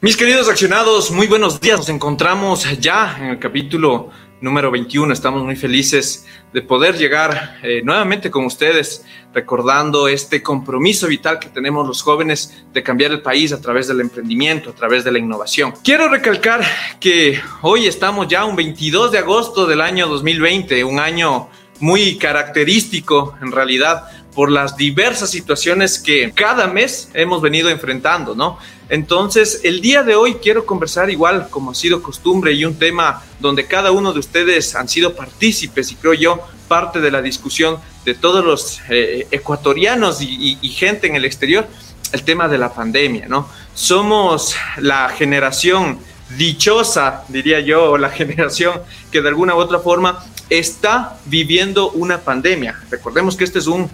[0.00, 1.78] Mis queridos accionados, muy buenos días.
[1.78, 4.10] Nos encontramos ya en el capítulo
[4.40, 5.12] número 21.
[5.12, 11.48] Estamos muy felices de poder llegar eh, nuevamente con ustedes, recordando este compromiso vital que
[11.48, 15.18] tenemos los jóvenes de cambiar el país a través del emprendimiento, a través de la
[15.18, 15.72] innovación.
[15.82, 16.62] Quiero recalcar
[17.00, 21.48] que hoy estamos ya un 22 de agosto del año 2020, un año
[21.80, 28.58] muy característico en realidad por las diversas situaciones que cada mes hemos venido enfrentando, ¿no?
[28.92, 33.22] Entonces, el día de hoy quiero conversar igual como ha sido costumbre y un tema
[33.40, 37.78] donde cada uno de ustedes han sido partícipes y creo yo parte de la discusión
[38.04, 41.66] de todos los eh, ecuatorianos y, y gente en el exterior,
[42.12, 43.48] el tema de la pandemia, ¿no?
[43.72, 45.98] Somos la generación
[46.36, 48.80] dichosa, diría yo, la generación
[49.10, 52.78] que de alguna u otra forma está viviendo una pandemia.
[52.90, 53.90] Recordemos que este es un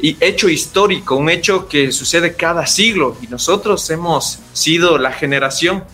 [0.00, 5.84] hecho histórico, un hecho que sucede cada siglo y nosotros hemos sido la generación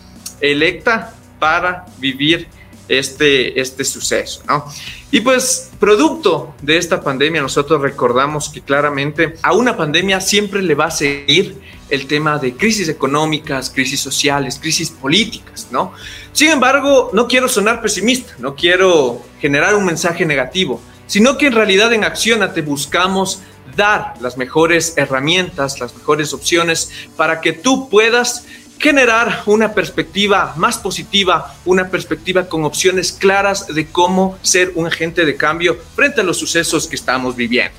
[0.41, 2.49] electa para vivir
[2.89, 4.67] este, este suceso, ¿no?
[5.11, 10.75] Y pues, producto de esta pandemia, nosotros recordamos que claramente a una pandemia siempre le
[10.75, 11.61] va a seguir
[11.91, 15.93] el tema de crisis económicas, crisis sociales, crisis políticas, ¿no?
[16.33, 21.53] Sin embargo, no quiero sonar pesimista, no quiero generar un mensaje negativo, sino que en
[21.53, 23.41] realidad en Accionate buscamos
[23.77, 28.47] dar las mejores herramientas, las mejores opciones para que tú puedas
[28.85, 35.25] generar una perspectiva más positiva, una perspectiva con opciones claras de cómo ser un agente
[35.25, 37.73] de cambio frente a los sucesos que estamos viviendo.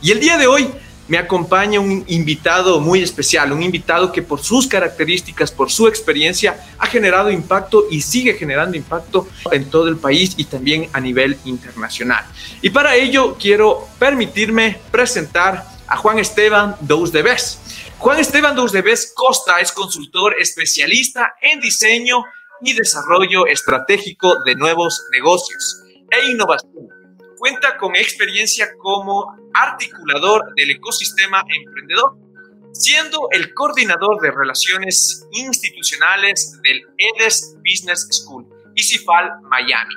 [0.00, 0.68] Y el día de hoy
[1.08, 6.64] me acompaña un invitado muy especial, un invitado que por sus características, por su experiencia,
[6.78, 11.38] ha generado impacto y sigue generando impacto en todo el país y también a nivel
[11.44, 12.24] internacional.
[12.60, 17.58] Y para ello quiero permitirme presentar a Juan Esteban Dous de Bes.
[18.02, 22.24] Juan Esteban Dous de Bes Costa es consultor especialista en diseño
[22.60, 26.88] y desarrollo estratégico de nuevos negocios e innovación.
[27.38, 32.16] Cuenta con experiencia como articulador del ecosistema emprendedor,
[32.72, 39.94] siendo el coordinador de relaciones institucionales del EDES Business School, ICIFAL Miami,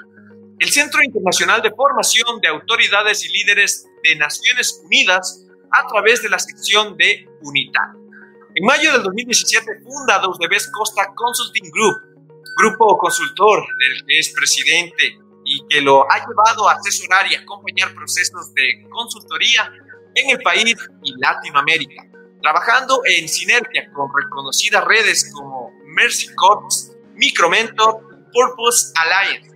[0.60, 5.45] el Centro Internacional de Formación de Autoridades y Líderes de Naciones Unidas
[5.76, 7.96] a través de la sección de UNITAD.
[8.56, 11.96] En mayo del 2017 funda Bebés Costa Consulting Group,
[12.58, 17.94] grupo consultor del que es presidente y que lo ha llevado a asesorar y acompañar
[17.94, 19.70] procesos de consultoría
[20.16, 22.04] en el país y Latinoamérica,
[22.42, 29.52] trabajando en sinergia con reconocidas redes como Mercy Corps, Micromentor, Purpose Alliance.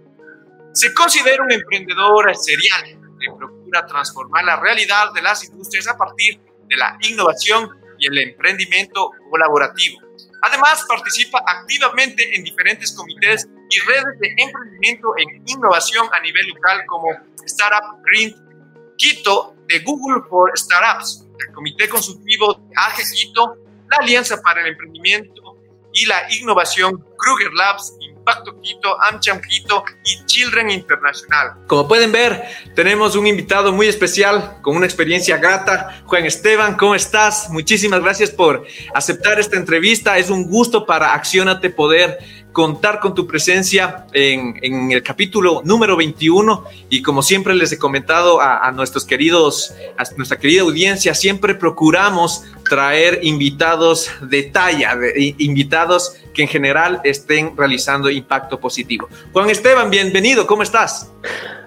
[0.73, 2.83] Se considera un emprendedor serial
[3.19, 3.27] que
[3.69, 9.11] procura transformar la realidad de las industrias a partir de la innovación y el emprendimiento
[9.29, 9.99] colaborativo.
[10.41, 16.85] Además, participa activamente en diferentes comités y redes de emprendimiento en innovación a nivel local
[16.87, 17.09] como
[17.45, 18.33] Startup Green
[18.97, 23.57] Quito de Google for Startups, el Comité Consultivo de AGE Quito,
[23.89, 25.57] la Alianza para el Emprendimiento
[25.93, 27.93] y la Innovación Kruger Labs
[28.29, 31.55] Impacto Quito, AmCham Quito y Children Internacional.
[31.65, 32.43] Como pueden ver,
[32.75, 36.03] tenemos un invitado muy especial con una experiencia grata.
[36.05, 37.49] Juan Esteban, ¿cómo estás?
[37.49, 40.17] Muchísimas gracias por aceptar esta entrevista.
[40.17, 42.19] Es un gusto para Accionate poder
[42.59, 48.41] contar con tu presencia en, el capítulo número 21 y como siempre les he comentado
[48.41, 54.97] a, nuestros queridos, a nuestra querida audiencia, siempre procuramos traer invitados de talla,
[55.37, 59.07] invitados que en general estén realizando impacto positivo.
[59.31, 61.09] Juan Esteban, bienvenido, ¿cómo estás?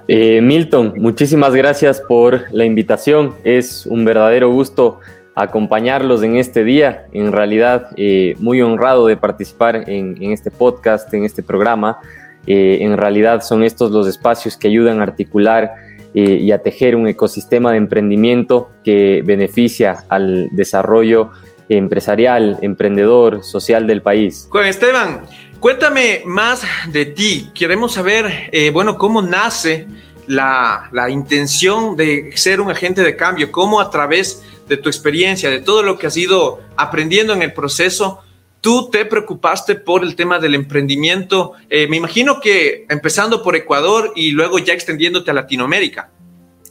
[0.08, 3.34] Eh, Milton, muchísimas gracias por la invitación.
[3.44, 5.00] Es un verdadero gusto
[5.34, 7.06] acompañarlos en este día.
[7.12, 11.98] En realidad, eh, muy honrado de participar en, este podcast, en este programa.
[12.46, 15.72] Eh, en realidad son estos los espacios que ayudan a articular
[16.14, 21.30] eh, y a tejer un ecosistema de emprendimiento que beneficia al desarrollo
[21.68, 24.46] empresarial, emprendedor, social del país.
[24.50, 25.22] Juan Esteban,
[25.60, 26.62] cuéntame más
[26.92, 27.50] de ti.
[27.54, 29.86] Queremos saber, bueno, cómo nace
[30.26, 35.50] la, la intención de ser un agente de cambio, cómo a través de tu experiencia,
[35.50, 38.20] de todo lo que has ido aprendiendo en el proceso,
[38.60, 41.52] tú te preocupaste por el tema del emprendimiento.
[41.68, 46.08] Eh, me imagino que empezando por Ecuador y luego ya extendiéndote a Latinoamérica.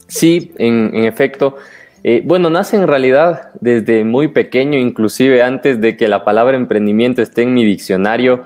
[0.08, 1.56] Sí, en, efecto.
[2.02, 7.22] Eh, bueno, nace en realidad desde muy pequeño, inclusive antes de que la palabra emprendimiento
[7.22, 8.44] esté en mi diccionario.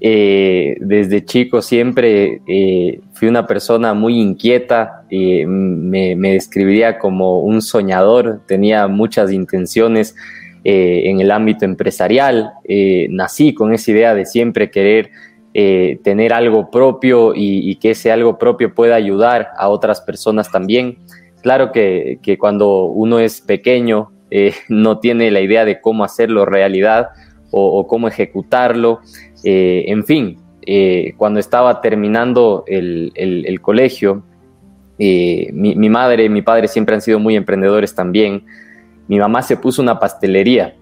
[0.00, 7.60] Eh, desde chico siempre eh, fui una persona muy inquieta, me, me, describiría como un
[7.62, 10.14] soñador, tenía muchas intenciones
[10.64, 12.52] en el ámbito empresarial,
[13.08, 15.10] nací con esa idea de siempre querer
[15.54, 20.98] tener algo propio y, que ese algo propio pueda ayudar a otras personas también.
[21.42, 27.08] Claro que, cuando uno es pequeño eh, no tiene la idea de cómo hacerlo realidad
[27.50, 29.00] o, cómo ejecutarlo.
[29.44, 34.22] Eh, en fin, eh, cuando estaba terminando el, colegio,
[34.98, 38.44] mi, madre y mi padre siempre han sido muy emprendedores también.
[39.06, 40.76] Mi mamá se puso una pastelería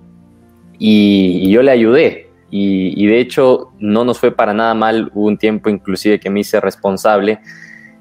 [0.78, 2.30] y, yo le ayudé.
[2.50, 6.40] Y, de hecho no nos fue para nada mal, hubo un tiempo inclusive que me
[6.40, 7.40] hice responsable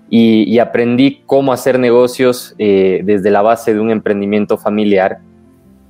[0.09, 5.19] y, aprendí cómo hacer negocios eh, desde la base de un emprendimiento familiar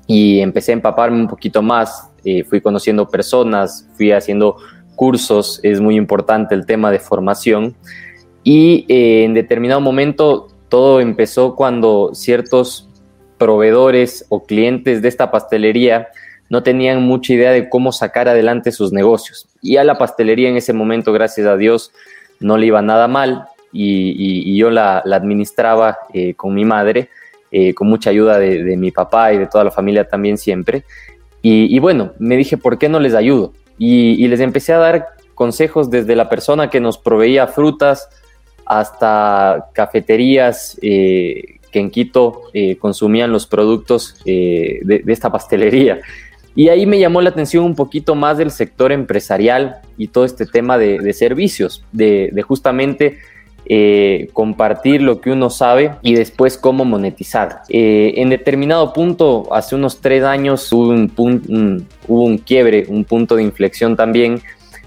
[0.07, 4.57] y empecé a empaparme un poquito más, eh, fui conociendo personas, fui haciendo
[4.95, 7.75] cursos, es muy importante el tema de formación
[8.43, 12.89] y eh, en determinado momento todo empezó cuando ciertos
[13.37, 16.09] proveedores o clientes de esta pastelería
[16.49, 19.47] no tenían mucha idea de cómo sacar adelante sus negocios.
[19.61, 21.91] Y a la pastelería en ese momento, gracias a Dios,
[22.39, 27.09] no le iba nada mal y, yo la, administraba eh, con mi madre,
[27.51, 30.85] eh, con mucha ayuda de, mi papá y de toda la familia también siempre.
[31.47, 33.53] Y, bueno, me dije, ¿por qué no les ayudo?
[33.77, 35.05] Y, les empecé a dar
[35.35, 38.09] consejos desde la persona que nos proveía frutas
[38.65, 42.41] hasta cafeterías eh, que en Quito
[42.79, 45.99] consumían los productos de, esta pastelería.
[46.55, 50.47] Y ahí me llamó la atención un poquito más del sector empresarial y todo este
[50.47, 53.19] tema de, servicios, de justamente
[53.67, 57.61] eh, compartir lo que uno sabe y después cómo monetizar.
[57.69, 63.35] Eh, en determinado punto, hace unos tres años hubo un, hubo un quiebre, un punto
[63.35, 64.39] de inflexión también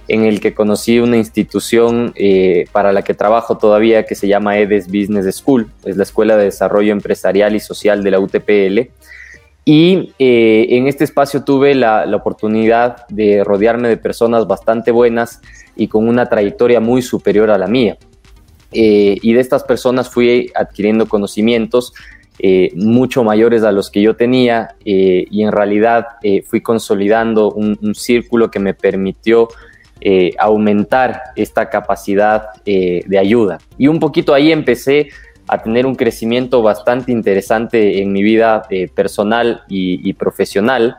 [0.06, 4.56] en el que conocí una institución eh, para la que trabajo todavía que se llama
[4.58, 8.90] EDES Business School, es la Escuela de Desarrollo Empresarial y Social de la UTPL.
[9.64, 15.42] Y en este espacio tuve la, oportunidad de rodearme de personas bastante buenas
[15.76, 17.98] y con una trayectoria muy superior a la mía.
[18.72, 21.94] Eh, y de estas personas fui adquiriendo conocimientos
[22.38, 26.06] eh, mucho mayores a los que yo tenía eh, y en realidad
[26.46, 29.48] fui consolidando un, círculo que me permitió
[30.38, 33.58] aumentar esta capacidad de ayuda.
[33.76, 35.08] Y un poquito ahí empecé
[35.48, 38.62] a tener un crecimiento bastante interesante en mi vida
[38.94, 40.98] personal y, profesional.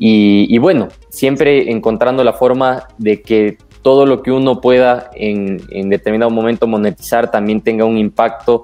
[0.00, 6.28] y, bueno, siempre encontrando la forma de que todo lo que uno pueda en, determinado
[6.28, 8.62] momento monetizar también tenga un impacto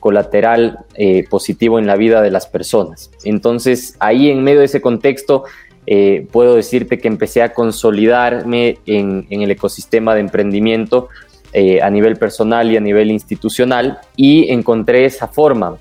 [0.00, 3.10] colateral eh, positivo en la vida de las personas.
[3.22, 5.44] Entonces, ahí en medio de ese contexto,
[5.86, 11.10] eh, puedo decirte que empecé a consolidarme en, el ecosistema de emprendimiento
[11.52, 15.76] eh, a nivel personal y a nivel institucional y encontré esa forma,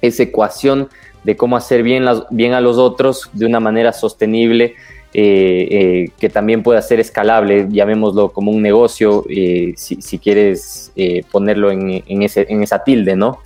[0.00, 0.88] esa ecuación
[1.22, 4.74] de cómo hacer bien, bien a los otros de una manera sostenible
[5.14, 10.90] eh, eh, que también pueda ser escalable, llamémoslo como un negocio, eh, si, quieres
[11.30, 13.40] ponerlo en, ese, esa tilde, ¿no?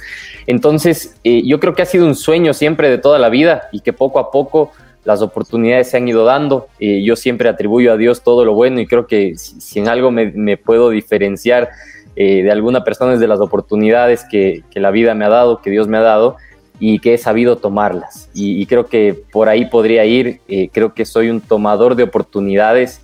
[0.46, 3.92] Entonces, yo creo que ha sido un sueño siempre de toda la vida y que
[3.92, 4.70] poco a poco
[5.04, 6.68] las oportunidades se han ido dando.
[6.78, 10.56] yo siempre atribuyo a Dios todo lo bueno y creo que si, en algo me,
[10.56, 11.70] puedo diferenciar
[12.14, 15.88] de alguna persona es de las oportunidades que la vida me ha dado, que Dios
[15.88, 16.36] me ha dado
[16.78, 18.28] y que he sabido tomarlas.
[18.34, 23.00] Y, creo que por ahí podría ir, eh, creo que soy un tomador de oportunidades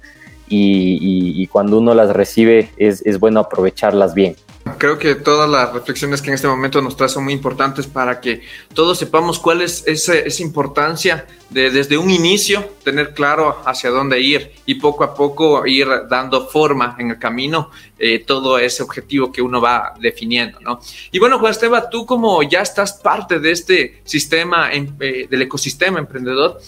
[0.49, 4.37] y, cuando uno las recibe es, es bueno aprovecharlas bien.
[4.83, 8.21] Creo que todas las reflexiones que en este momento nos trae son muy importantes para
[8.21, 8.43] que
[8.75, 14.21] todos sepamos cuál es esa, esa, importancia de desde un inicio tener claro hacia dónde
[14.21, 19.31] ir y poco a poco ir dando forma en el camino eh, todo ese objetivo
[19.31, 20.81] que uno va definiendo, ¿no?
[21.13, 26.01] Y bueno, Juan Esteban, tú como ya estás parte de este sistema, eh, del ecosistema
[26.01, 26.61] emprendedor,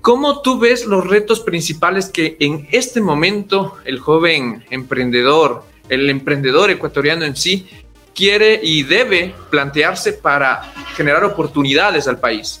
[0.00, 6.70] ¿Cómo tú ves los retos principales que en este momento el joven emprendedor, el emprendedor
[6.70, 7.66] ecuatoriano en sí
[8.14, 10.62] quiere y debe plantearse para
[10.96, 12.60] generar oportunidades al país?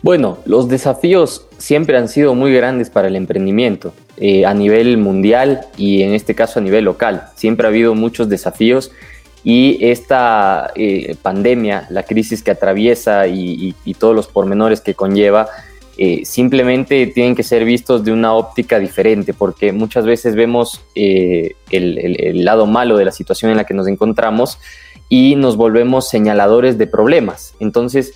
[0.00, 5.62] Bueno, los desafíos siempre han sido muy grandes para el emprendimiento eh, a nivel mundial
[5.76, 7.28] y en este caso a nivel local.
[7.34, 8.92] Siempre ha habido muchos desafíos
[9.44, 15.48] y esta eh, pandemia, la crisis que atraviesa y todos los pormenores que conlleva,
[16.00, 21.56] eh, simplemente tienen que ser vistos de una óptica diferente, porque muchas veces vemos eh,
[21.72, 24.60] el, lado malo de la situación en la que nos encontramos
[25.08, 27.56] y nos volvemos señaladores de problemas.
[27.58, 28.14] Entonces,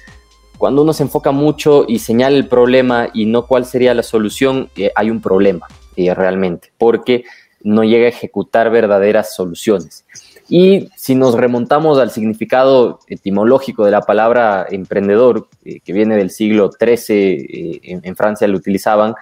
[0.59, 4.71] cuando uno se enfoca mucho y señala el problema y no cuál sería la solución,
[4.77, 7.25] eh, hay un problema realmente, porque
[7.63, 10.05] no llega a ejecutar verdaderas soluciones.
[10.55, 16.29] Y si nos remontamos al significado etimológico de la palabra emprendedor, eh, que viene del
[16.29, 19.15] siglo XIII, en, Francia lo utilizaban,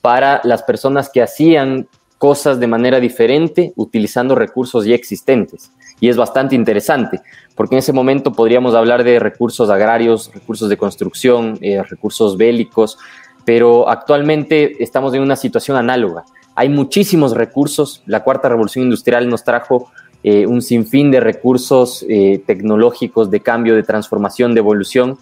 [0.00, 1.88] para las personas que hacían
[2.18, 5.72] cosas de manera diferente utilizando recursos ya existentes.
[5.98, 7.20] Y es bastante interesante,
[7.56, 12.96] porque en ese momento podríamos hablar de recursos agrarios, recursos de construcción, eh, recursos bélicos,
[13.44, 16.24] pero actualmente estamos en una situación análoga.
[16.54, 19.90] Hay muchísimos recursos, la cuarta revolución industrial nos trajo
[20.26, 25.18] eh, un sinfín de recursos eh, tecnológicos de cambio, de transformación, de evolución,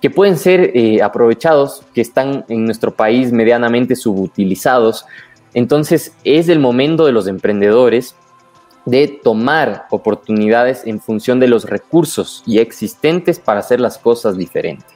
[0.00, 5.06] que pueden ser aprovechados, que están en nuestro país medianamente subutilizados.
[5.54, 8.16] Entonces es el momento de los emprendedores
[8.84, 14.86] de tomar oportunidades en función de los recursos y existentes para hacer las cosas diferentes.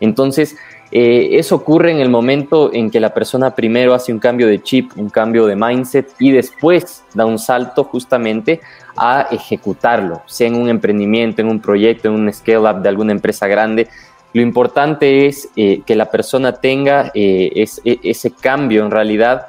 [0.00, 0.56] Entonces,
[0.90, 4.62] eh, eso ocurre en el momento en que la persona primero hace un cambio de
[4.62, 8.60] chip, un cambio de mindset y después da un salto justamente
[8.96, 13.46] a ejecutarlo, sea en un emprendimiento, en un proyecto, en un scale-up de alguna empresa
[13.46, 13.88] grande.
[14.32, 19.46] Lo importante es eh, que la persona tenga eh, e, ese cambio en realidad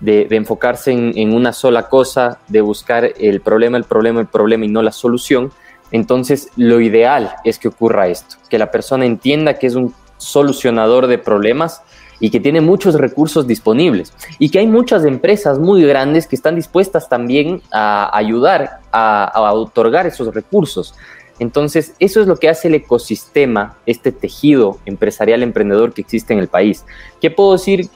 [0.00, 4.68] de, enfocarse en, una sola cosa, de buscar el problema, el problema, el problema y
[4.68, 5.52] no la solución,
[5.92, 11.06] entonces lo ideal es que ocurra esto, que la persona entienda que es un solucionador
[11.06, 11.82] de problemas
[12.20, 16.54] y que tiene muchos recursos disponibles y que hay muchas empresas muy grandes que están
[16.54, 20.94] dispuestas también a ayudar a, otorgar esos recursos.
[21.38, 26.38] Entonces, eso es lo que hace el ecosistema, este tejido empresarial emprendedor que existe en
[26.38, 26.84] el país.
[27.20, 27.90] ¿Qué puedo decir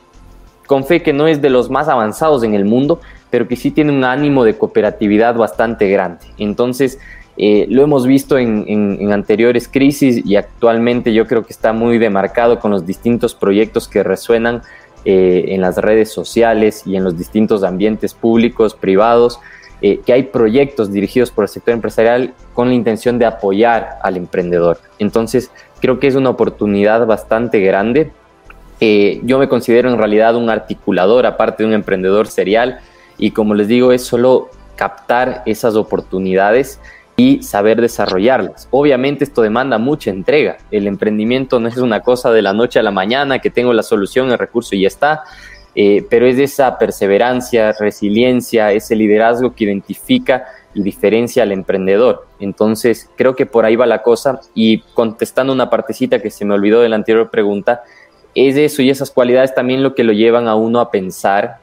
[0.66, 3.70] con fe que no es de los más avanzados en el mundo, pero que sí
[3.70, 6.26] tiene un ánimo de cooperatividad bastante grande.
[6.38, 6.98] Entonces,
[7.38, 12.58] eh, lo hemos visto en, anteriores crisis y actualmente yo creo que está muy demarcado
[12.58, 14.62] con los distintos proyectos que resuenan
[15.04, 19.38] eh, en las redes sociales y en los distintos ambientes públicos, privados,
[19.82, 24.16] eh, que hay proyectos dirigidos por el sector empresarial con la intención de apoyar al
[24.16, 24.78] emprendedor.
[24.98, 25.50] Entonces,
[25.80, 28.10] creo que es una oportunidad bastante grande
[28.78, 32.80] yo me considero en realidad un articulador, aparte de un emprendedor serial,
[33.16, 36.78] y como les digo, es solo captar esas oportunidades
[37.16, 38.68] y saber desarrollarlas.
[38.70, 40.58] Obviamente esto demanda mucha entrega.
[40.70, 43.82] El emprendimiento no es una cosa de la noche a la mañana que tengo la
[43.82, 45.24] solución, el recurso y ya está,
[45.74, 50.44] eh, pero es esa perseverancia, resiliencia, ese liderazgo que identifica
[50.74, 52.26] y diferencia al emprendedor.
[52.38, 56.54] Entonces creo que por ahí va la cosa y contestando una partecita que se me
[56.54, 57.82] olvidó de la anterior pregunta,
[58.34, 61.58] es eso y esas cualidades también lo que lo llevan a uno a pensar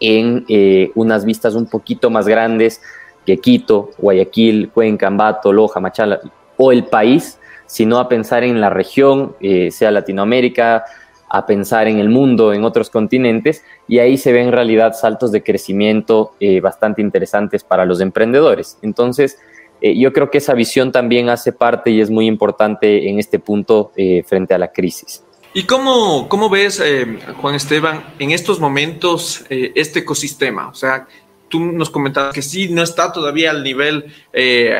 [0.00, 2.82] en eh, unas vistas un poquito más grandes
[3.24, 6.20] que Quito, Guayaquil, Cuenca, Ambato, Loja, Machala
[6.56, 10.84] o el país, sino a pensar en la región, eh, sea Latinoamérica,
[11.28, 15.32] a pensar en el mundo, en otros continentes, y ahí se ven en realidad saltos
[15.32, 18.78] de crecimiento eh, bastante interesantes para los emprendedores.
[18.82, 19.38] Entonces,
[19.80, 23.90] yo creo que esa visión también hace parte y es muy importante en este punto
[24.28, 25.24] frente a la crisis.
[25.54, 30.68] ¿Y cómo, cómo ves, eh, Juan Esteban, en estos momentos eh, este ecosistema?
[30.68, 31.06] O sea,
[31.52, 34.74] tú nos comentabas que sí, no está todavía al nivel eh,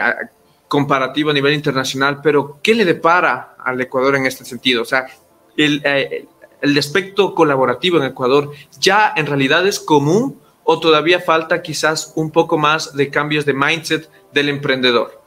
[0.68, 4.80] comparativo a nivel internacional, pero ¿qué le depara al Ecuador en este sentido?
[4.80, 5.04] O sea,
[5.54, 5.82] el,
[6.62, 12.30] el aspecto colaborativo en Ecuador ya en realidad es común o todavía falta quizás un
[12.30, 15.20] poco más de cambios de mindset del emprendedor?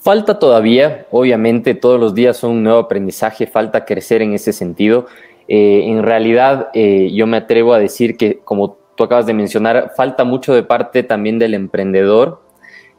[0.00, 5.06] Falta todavía, obviamente todos los días son un nuevo aprendizaje, falta crecer en ese sentido.
[5.48, 9.92] Eh, en realidad eh, yo me atrevo a decir que, como tú acabas de mencionar,
[9.96, 12.42] falta mucho de parte también del emprendedor.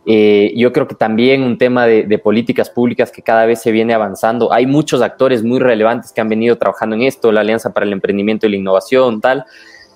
[0.06, 3.94] Eh, yo creo que también un tema de, políticas públicas que cada vez se viene
[3.94, 4.54] avanzando.
[4.54, 7.92] Hay muchos actores muy relevantes que han venido trabajando en esto, la Alianza para el
[7.92, 9.46] Emprendimiento y la Innovación, tal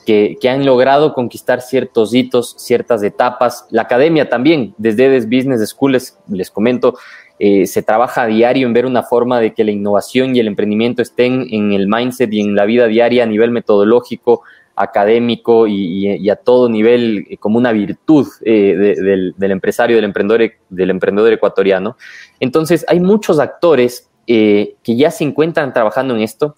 [0.06, 3.66] que, han logrado conquistar ciertos hitos, ciertas etapas.
[3.70, 6.98] La academia también, desde Edes Business Schools, les comento,
[7.40, 10.48] eh, se trabaja a diario en ver una forma de que la innovación y el
[10.48, 14.44] emprendimiento estén en el mindset y en la vida diaria a nivel metodológico,
[14.76, 20.90] académico y, a todo nivel eh, como una virtud eh, del, empresario, del emprendedor, del
[20.90, 21.98] emprendedor ecuatoriano.
[22.40, 26.56] Entonces, hay muchos actores que ya se encuentran trabajando en esto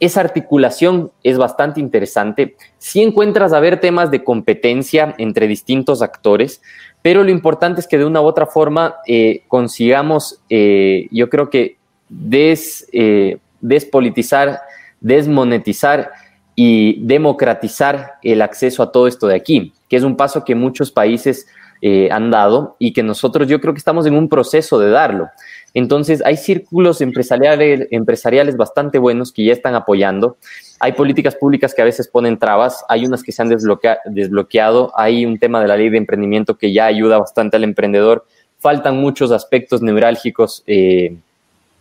[0.00, 2.56] esa articulación es bastante interesante.
[2.78, 6.60] Si encuentras a ver temas de competencia entre distintos actores,
[7.00, 11.48] pero lo importante es que de una u otra forma eh, consigamos, eh, yo creo
[11.48, 11.78] que
[12.08, 14.60] des, eh, despolitizar,
[15.00, 16.10] desmonetizar
[16.54, 20.90] y democratizar el acceso a todo esto de aquí, que es un paso que muchos
[20.90, 21.46] países
[21.82, 25.28] eh, han dado y que nosotros yo creo que estamos en un proceso de darlo.
[25.74, 30.36] Entonces, hay círculos empresariales, empresariales bastante buenos que ya están apoyando.
[30.78, 35.26] Hay políticas públicas que a veces ponen trabas, hay unas que se han desbloqueado, hay
[35.26, 38.24] un tema de la ley de emprendimiento que ya ayuda bastante al emprendedor.
[38.60, 41.16] Faltan muchos aspectos neurálgicos eh,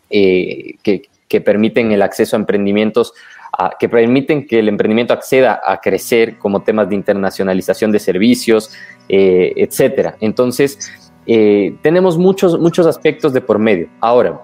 [0.09, 3.13] eh, que, que, permiten el acceso a emprendimientos,
[3.79, 8.71] que permiten que el emprendimiento acceda a crecer, como temas de internacionalización de servicios,
[9.07, 10.15] eh, etcétera.
[10.19, 10.91] Entonces,
[11.25, 13.89] eh, tenemos muchos, muchos aspectos de por medio.
[13.99, 14.41] Ahora,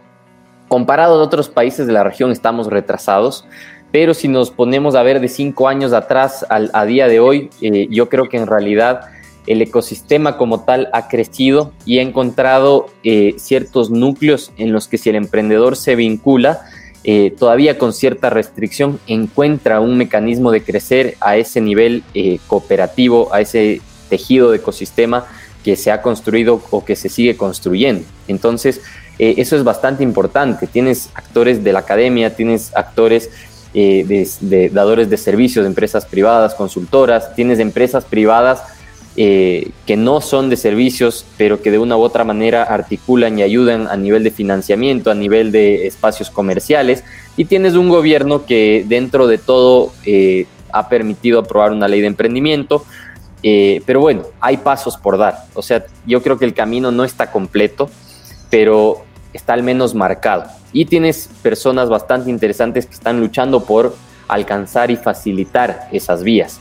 [0.68, 3.46] comparado a otros países de la región, estamos retrasados,
[3.92, 7.50] pero si nos ponemos a ver de cinco años atrás al, a día de hoy,
[7.62, 9.01] eh, yo creo que en realidad
[9.48, 15.00] el ecosistema como tal ha crecido y ha encontrado eh, ciertos núcleos en los que
[15.00, 16.62] si el emprendedor se vincula,
[17.38, 22.04] todavía con cierta restricción, encuentra un mecanismo de crecer a ese nivel
[22.48, 25.25] cooperativo, a ese tejido de ecosistema
[25.63, 28.06] que se ha construido o que se sigue construyendo.
[28.28, 28.82] Entonces,
[29.18, 30.68] eh, eso es bastante importante.
[30.68, 33.30] Tienes actores de la academia, tienes actores
[33.74, 38.63] eh, de, dadores de servicios, de empresas privadas, consultoras, tienes empresas privadas
[39.22, 43.42] eh, que no son de servicios, pero que de una u otra manera articulan y
[43.42, 47.04] ayudan a nivel de financiamiento, a nivel de espacios comerciales,
[47.36, 49.92] y tienes un gobierno que dentro de todo
[50.72, 52.86] ha permitido aprobar una ley de emprendimiento,
[53.44, 55.46] eh, pero bueno, hay pasos por dar.
[55.54, 57.90] O sea, yo creo que el camino no está completo,
[58.50, 60.46] pero está al menos marcado.
[60.72, 63.96] Y tienes personas bastante interesantes que están luchando por
[64.28, 66.60] alcanzar y facilitar esas vías.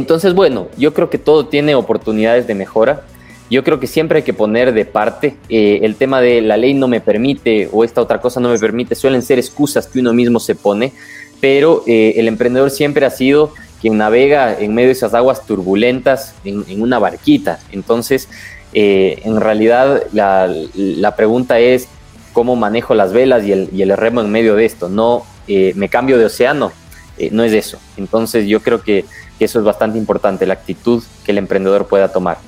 [0.00, 3.02] Eh, entonces, bueno, yo creo que todo tiene oportunidades de mejora.
[3.50, 6.72] Yo creo que siempre hay que poner de parte eh, el tema de la ley
[6.74, 10.12] no me permite o esta otra cosa no me permite, suelen ser excusas que uno
[10.12, 10.92] mismo se pone,
[11.40, 16.82] pero el emprendedor siempre ha sido quien navega en medio de esas aguas turbulentas en,
[16.82, 17.58] una barquita.
[17.72, 18.28] Entonces,
[18.72, 21.88] eh, en realidad la, pregunta es
[22.32, 24.88] cómo manejo las velas y el, remo en medio de esto.
[24.88, 26.72] No eh, me cambio de océano,
[27.18, 27.78] eh, no es eso.
[27.96, 29.04] Entonces yo creo que
[29.44, 32.38] eso es bastante importante, la actitud que el emprendedor pueda tomar.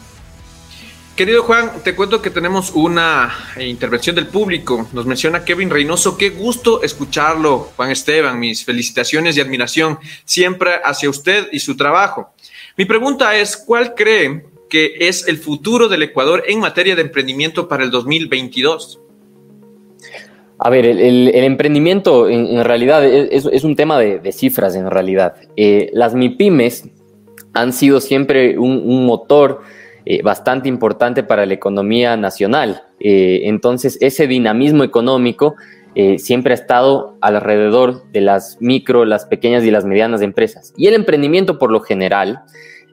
[1.16, 4.88] Querido Juan, te cuento que tenemos una eh, intervención del público.
[4.94, 6.16] Nos menciona Kevin Reynoso.
[6.16, 8.40] Qué gusto escucharlo, Juan Esteban.
[8.40, 12.32] Mis felicitaciones y admiración siempre hacia usted y su trabajo.
[12.78, 17.68] Mi pregunta es, ¿cuál cree que es el futuro del Ecuador en materia de emprendimiento
[17.68, 19.01] para el 2022?
[20.64, 25.34] A ver, el, emprendimiento en, realidad es, un tema de, cifras en realidad.
[25.56, 26.88] Eh, las MIPIMES
[27.52, 29.62] han sido siempre un motor
[30.04, 32.84] eh, bastante importante para la economía nacional.
[33.00, 35.56] Eh, entonces, ese dinamismo económico
[36.16, 40.72] siempre ha estado alrededor de las micro, las pequeñas y las medianas empresas.
[40.76, 42.44] Y el emprendimiento, por lo general,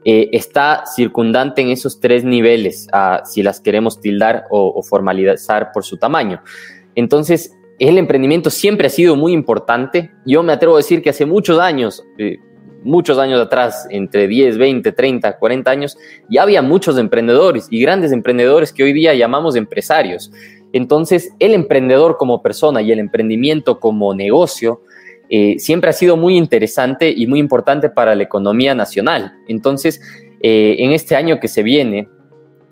[0.04, 2.88] está circundante en esos tres niveles,
[3.24, 6.42] si las queremos tildar o, o formalizar por su tamaño.
[6.96, 10.12] Entonces, el emprendimiento siempre ha sido muy importante.
[10.26, 12.04] Yo me atrevo a decir que hace muchos años,
[12.84, 15.98] muchos años atrás, entre 10, 20, 30, 40 años,
[16.30, 20.32] ya había muchos emprendedores y grandes emprendedores que hoy día llamamos empresarios.
[20.74, 24.82] Entonces, el emprendedor como persona y el emprendimiento como negocio
[25.30, 29.34] eh, siempre ha sido muy interesante y muy importante para la economía nacional.
[29.48, 30.02] Entonces,
[30.42, 32.10] eh, en este año que se viene,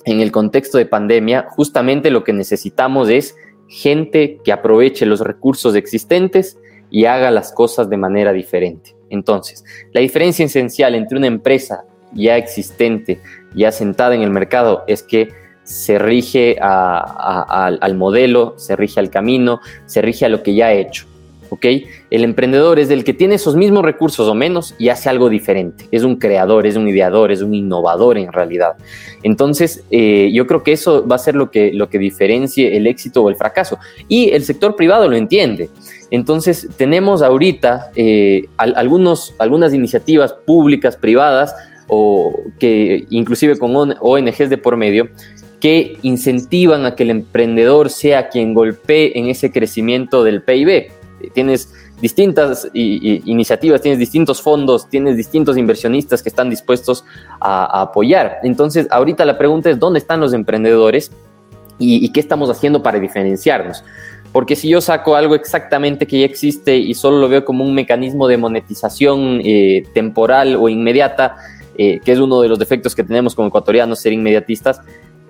[0.06, 3.36] en el contexto de pandemia, justamente lo que necesitamos es
[3.68, 6.58] gente que aproveche los recursos existentes
[6.90, 8.96] y haga las cosas de manera diferente.
[9.10, 13.20] Entonces, la diferencia esencial entre una empresa ya existente,
[13.56, 15.30] ya sentada en el mercado, es que
[15.64, 20.74] se rige al modelo, se rige al camino, se rige a lo que ya ha
[20.74, 21.06] hecho.
[21.50, 21.66] ¿Ok?
[22.10, 25.88] El emprendedor es el que tiene esos mismos recursos o menos y hace algo diferente.
[25.92, 28.76] Es un creador, es un ideador, es un innovador en realidad.
[29.24, 32.88] Entonces, eh, yo creo que eso va a ser lo que, lo que diferencie el
[32.88, 33.78] éxito o el fracaso.
[34.08, 35.70] Y el sector privado lo entiende.
[36.12, 41.54] Entonces, tenemos ahorita eh, algunos, algunas iniciativas públicas, privadas,
[41.88, 45.10] o que inclusive con ONGs de por medio,
[45.60, 50.92] que incentivan a que el emprendedor sea quien golpee en ese crecimiento del PIB
[51.34, 57.04] tienes distintas iniciativas, tienes distintos fondos, tienes distintos inversionistas que están dispuestos
[57.40, 58.38] a, apoyar.
[58.44, 61.12] Entonces, ahorita la pregunta es, ¿dónde están los emprendedores
[61.80, 63.84] y, qué estamos haciendo para diferenciarnos?
[64.32, 67.74] Porque si yo saco algo exactamente que ya existe y solo lo veo como un
[67.74, 71.38] mecanismo de monetización eh, temporal o inmediata,
[71.78, 74.82] eh, que es uno de los defectos que tenemos como ecuatorianos, ser inmediatistas,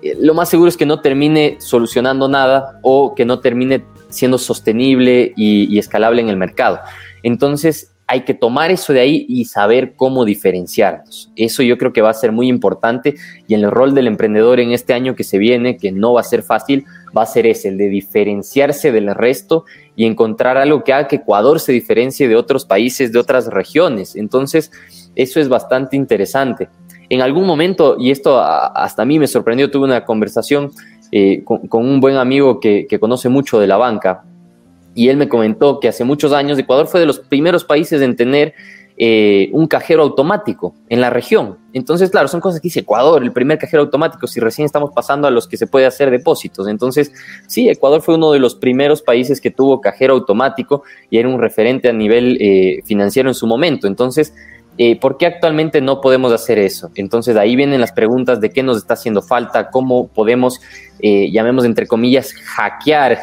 [0.02, 5.32] lo más seguro es que no termine solucionando nada o que no termine siendo sostenible
[5.36, 6.80] y, escalable en el mercado.
[7.22, 11.30] Entonces, hay que tomar eso de ahí y saber cómo diferenciarnos.
[11.36, 14.72] Eso yo creo que va a ser muy importante y el rol del emprendedor en
[14.72, 17.68] este año que se viene, que no va a ser fácil, va a ser ese,
[17.68, 22.36] el de diferenciarse del resto y encontrar algo que haga que Ecuador se diferencie de
[22.36, 24.16] otros países, de otras regiones.
[24.16, 24.70] Entonces,
[25.14, 26.70] eso es bastante interesante.
[27.10, 30.72] En algún momento, y esto hasta a mí me sorprendió, tuve una conversación
[31.10, 34.24] eh, con, un buen amigo que, conoce mucho de la banca
[34.94, 38.16] y él me comentó que hace muchos años Ecuador fue de los primeros países en
[38.16, 38.52] tener
[38.98, 41.56] eh, un cajero automático en la región.
[41.72, 45.28] Entonces, claro, son cosas que dice Ecuador, el primer cajero automático, si recién estamos pasando
[45.28, 46.66] a los que se puede hacer depósitos.
[46.66, 47.12] Entonces,
[47.46, 51.40] sí, Ecuador fue uno de los primeros países que tuvo cajero automático y era un
[51.40, 53.86] referente a nivel eh, financiero en su momento.
[53.86, 54.34] Entonces,
[54.80, 56.92] eh, ¿por qué actualmente no podemos hacer eso?
[56.94, 60.60] Entonces ahí vienen las preguntas de qué nos está haciendo falta, cómo podemos,
[61.00, 63.18] eh, llamemos entre comillas, hackear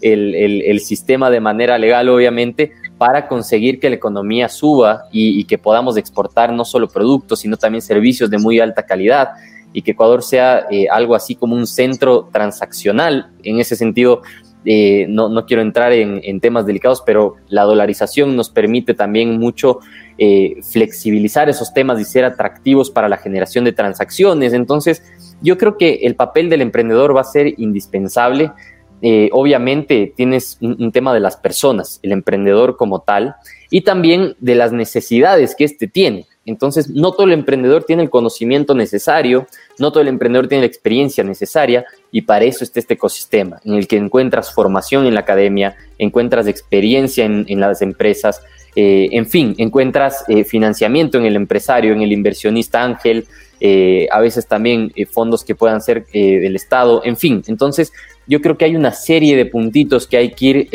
[0.00, 5.96] el, sistema de manera legal, obviamente, para conseguir que la economía suba y, que podamos
[5.96, 9.30] exportar no solo productos, sino también servicios de muy alta calidad
[9.72, 13.32] y que Ecuador sea eh, algo así como un centro transaccional.
[13.42, 14.22] En ese sentido,
[14.64, 19.80] no, no, quiero entrar en, en, temas delicados, pero la dolarización nos permite también mucho
[20.22, 24.52] eh, flexibilizar esos temas y ser atractivos para la generación de transacciones.
[24.52, 25.02] Entonces,
[25.40, 28.52] yo creo que el papel del emprendedor va a ser indispensable.
[29.00, 33.36] Eh, obviamente tienes un, tema de las personas, el emprendedor como tal,
[33.70, 36.26] y también de las necesidades que éste tiene.
[36.44, 39.46] Entonces, no todo el emprendedor tiene el conocimiento necesario,
[39.80, 43.74] no todo el emprendedor tiene la experiencia necesaria, y para eso está este ecosistema, en
[43.74, 48.42] el que encuentras formación en la academia, encuentras experiencia en las empresas,
[48.76, 53.26] eh, en fin, encuentras eh, financiamiento en el empresario, en el inversionista ángel,
[53.60, 57.42] eh, a veces también fondos que puedan ser del Estado, en fin.
[57.46, 57.92] Entonces,
[58.26, 60.68] yo creo que hay una serie de puntitos que hay que ir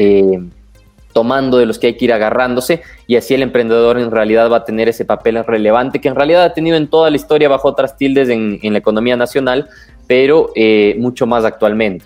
[1.16, 4.58] tomando, de los que hay que ir agarrándose, y así el emprendedor en realidad va
[4.58, 7.70] a tener ese papel relevante que en realidad ha tenido en toda la historia bajo
[7.70, 9.70] otras tildes en la economía nacional,
[10.08, 10.52] pero
[10.98, 12.04] mucho más actualmente.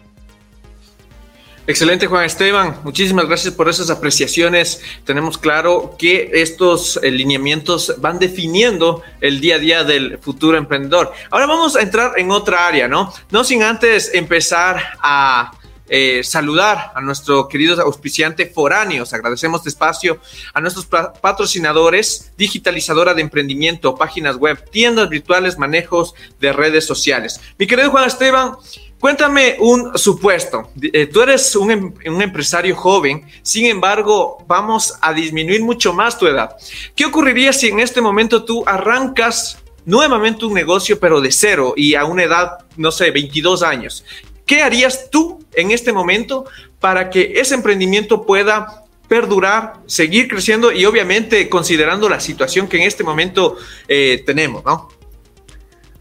[1.70, 2.78] Excelente, Juan Esteban.
[2.84, 4.82] Muchísimas gracias por esas apreciaciones.
[5.04, 11.14] Tenemos claro que estos eh, lineamientos van definiendo el día a día del futuro emprendedor.
[11.30, 13.14] Ahora vamos a entrar en otra área, ¿no?
[13.30, 15.52] No sin antes empezar a
[15.90, 19.14] eh, saludar a nuestro querido auspiciante Foráneos.
[19.14, 20.20] Agradecemos este espacio
[20.54, 27.42] a nuestros patrocinadores, digitalizadora de emprendimiento, páginas web, tiendas virtuales, manejos de redes sociales.
[27.58, 28.56] Mi querido Juan Esteban,
[29.00, 30.72] Cuéntame un supuesto.
[30.82, 36.28] Eh, tú eres em, un, empresario joven, sin embargo, vamos a disminuir mucho más tu
[36.28, 36.58] edad.
[36.96, 41.96] ¿Qué ocurriría si en este momento tú arrancas nuevamente un negocio, pero de cero y
[41.96, 44.04] a una edad, no sé, 22 años?
[44.46, 46.46] ¿Qué harías tú en este momento
[46.80, 52.84] para que ese emprendimiento pueda perdurar, seguir creciendo y obviamente considerando la situación que en
[52.84, 54.90] este momento eh, tenemos, ¿no?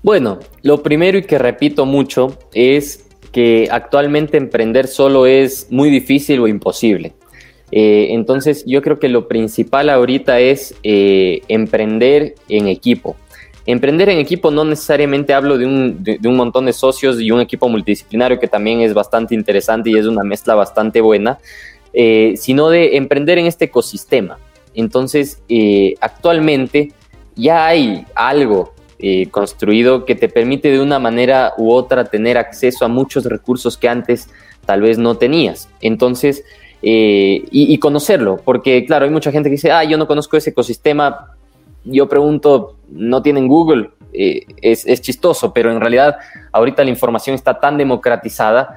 [0.02, 6.40] Bueno, lo primero y que repito mucho es que actualmente emprender solo es muy difícil
[6.40, 7.14] o imposible.
[7.70, 13.16] Eh, entonces yo creo que lo principal ahorita es eh, emprender en equipo.
[13.70, 18.40] Emprender en equipo no necesariamente hablo de un, montón de socios y un equipo multidisciplinario
[18.40, 21.38] que también es bastante interesante y es una mezcla bastante buena,
[21.92, 24.38] eh, sino de emprender en este ecosistema.
[24.74, 25.42] Entonces
[26.00, 26.92] actualmente
[27.36, 32.84] ya hay algo eh, construido que te permite de una manera u otra tener acceso
[32.84, 34.28] a muchos recursos que antes
[34.66, 35.68] tal vez no tenías.
[35.80, 36.42] Entonces,
[36.82, 40.50] eh, y, conocerlo, porque claro, hay mucha gente que dice, ah, yo no conozco ese
[40.50, 41.37] ecosistema.
[41.84, 43.90] Yo pregunto, ¿no tienen Google?
[44.12, 46.16] Eh, es, chistoso, pero en realidad
[46.52, 48.74] ahorita la información está tan democratizada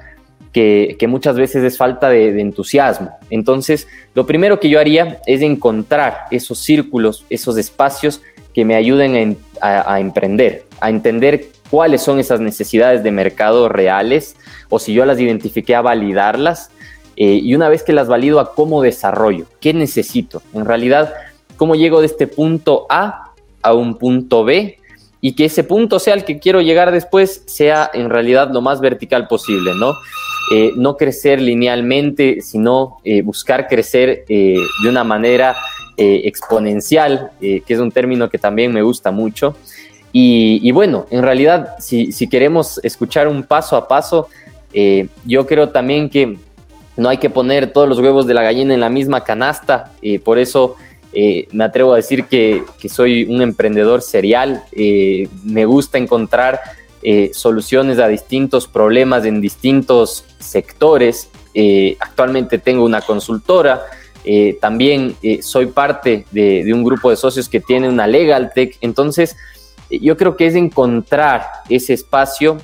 [0.52, 3.10] que, muchas veces es falta de, entusiasmo.
[3.30, 8.20] Entonces, lo primero que yo haría es encontrar esos círculos, esos espacios
[8.52, 14.36] que me ayuden a, emprender, a entender cuáles son esas necesidades de mercado reales
[14.68, 16.70] o si yo las identifiqué a validarlas
[17.16, 21.14] eh, y una vez que las valido a cómo desarrollo, qué necesito, en realidad,
[21.62, 23.30] cómo llego de este punto A
[23.62, 24.78] a un punto B
[25.20, 28.80] y que ese punto sea el que quiero llegar después sea en realidad lo más
[28.80, 29.94] vertical posible, ¿no?
[30.52, 35.54] Eh, no crecer linealmente, sino eh, buscar crecer de una manera
[35.98, 39.54] eh, exponencial, eh, que es un término que también me gusta mucho.
[40.10, 44.28] Y, bueno, en realidad, si, queremos escuchar un paso a paso,
[44.72, 46.38] eh, yo creo también que
[46.96, 49.92] no hay que poner todos los huevos de la gallina en la misma canasta.
[50.24, 50.76] por eso
[51.52, 54.64] me atrevo a decir que, que soy un emprendedor serial.
[55.44, 56.60] me gusta encontrar
[57.32, 61.28] soluciones a distintos problemas en distintos sectores.
[62.00, 63.82] actualmente tengo una consultora
[64.24, 68.52] Eh, también eh, soy parte de, de, un grupo de socios que tiene una Legal
[68.54, 68.76] Tech.
[68.80, 69.36] Entonces,
[69.90, 72.58] yo creo que es encontrar ese espacio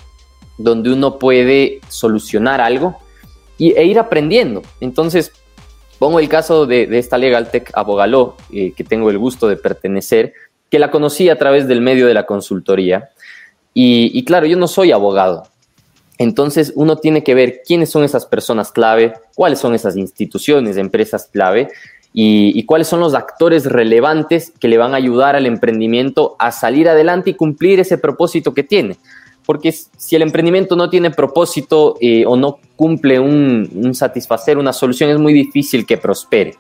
[0.56, 2.96] donde uno puede solucionar algo
[3.56, 4.62] y, e ir aprendiendo.
[4.80, 5.32] Entonces,
[5.98, 10.34] pongo el caso de, de esta Legal Tech Abogaló, que tengo el gusto de pertenecer,
[10.70, 13.10] que la conocí a través del medio de la consultoría.
[13.74, 15.44] Y, claro, yo no soy abogado.
[16.18, 21.28] Entonces uno tiene que ver quiénes son esas personas clave, cuáles son esas instituciones, empresas
[21.32, 21.68] clave
[22.12, 26.88] y, cuáles son los actores relevantes que le van a ayudar al emprendimiento a salir
[26.88, 28.96] adelante y cumplir ese propósito que tiene.
[29.48, 35.08] Porque si el emprendimiento no tiene propósito eh, o no cumple un satisfacer una solución,
[35.08, 36.56] es muy difícil que prospere.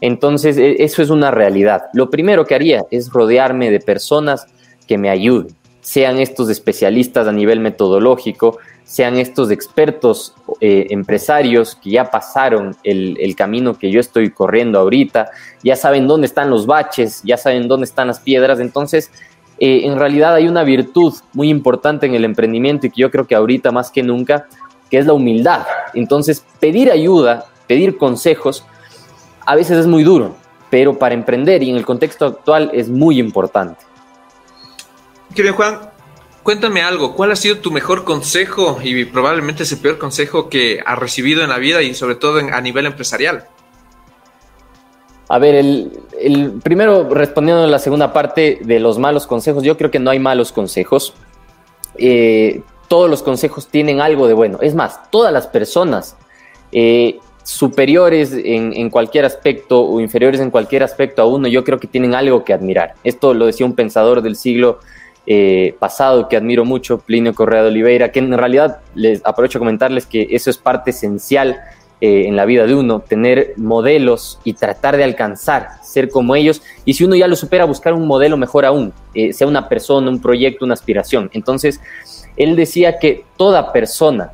[0.00, 1.86] Entonces, e, eso es una realidad.
[1.94, 4.46] Lo primero que haría es rodearme de personas
[4.86, 11.88] que me ayuden sean estos especialistas a nivel metodológico, sean estos expertos eh, empresarios que
[11.88, 15.30] ya pasaron el, camino que yo estoy corriendo ahorita,
[15.64, 18.60] ya saben dónde están los baches, ya saben dónde están las piedras.
[18.60, 19.10] Entonces,
[19.60, 23.26] eh, en realidad hay una virtud muy importante en el emprendimiento y que yo creo
[23.26, 24.46] que ahorita más que nunca,
[24.90, 25.66] que es la humildad.
[25.94, 28.64] Entonces, pedir ayuda, pedir consejos,
[29.44, 30.36] a veces es muy duro,
[30.70, 33.84] pero para emprender y en el contexto actual es muy importante.
[35.34, 35.80] Querido Juan,
[36.42, 37.14] cuéntame algo.
[37.14, 41.50] ¿Cuál ha sido tu mejor consejo y probablemente ese peor consejo que has recibido en
[41.50, 43.46] la vida y sobre todo a nivel empresarial?
[45.28, 49.90] A ver, el, primero respondiendo a la segunda parte de los malos consejos, yo creo
[49.90, 51.14] que no hay malos consejos.
[51.96, 54.58] Eh, todos los consejos tienen algo de bueno.
[54.62, 56.16] Es más, todas las personas
[56.72, 61.78] eh, superiores en, en, cualquier aspecto o inferiores en cualquier aspecto a uno, yo creo
[61.78, 62.94] que tienen algo que admirar.
[63.04, 64.78] Esto lo decía un pensador del siglo
[65.30, 69.60] eh, pasado que admiro mucho, Plinio Correa de Oliveira, que en realidad les aprovecho a
[69.60, 71.60] comentarles que eso es parte esencial
[72.00, 76.62] eh, en la vida de uno, tener modelos y tratar de alcanzar, ser como ellos,
[76.84, 80.08] y si uno ya lo supera, buscar un modelo mejor aún, eh, sea una persona,
[80.08, 81.28] un proyecto, una aspiración.
[81.32, 81.80] Entonces,
[82.36, 84.30] él decía que toda persona,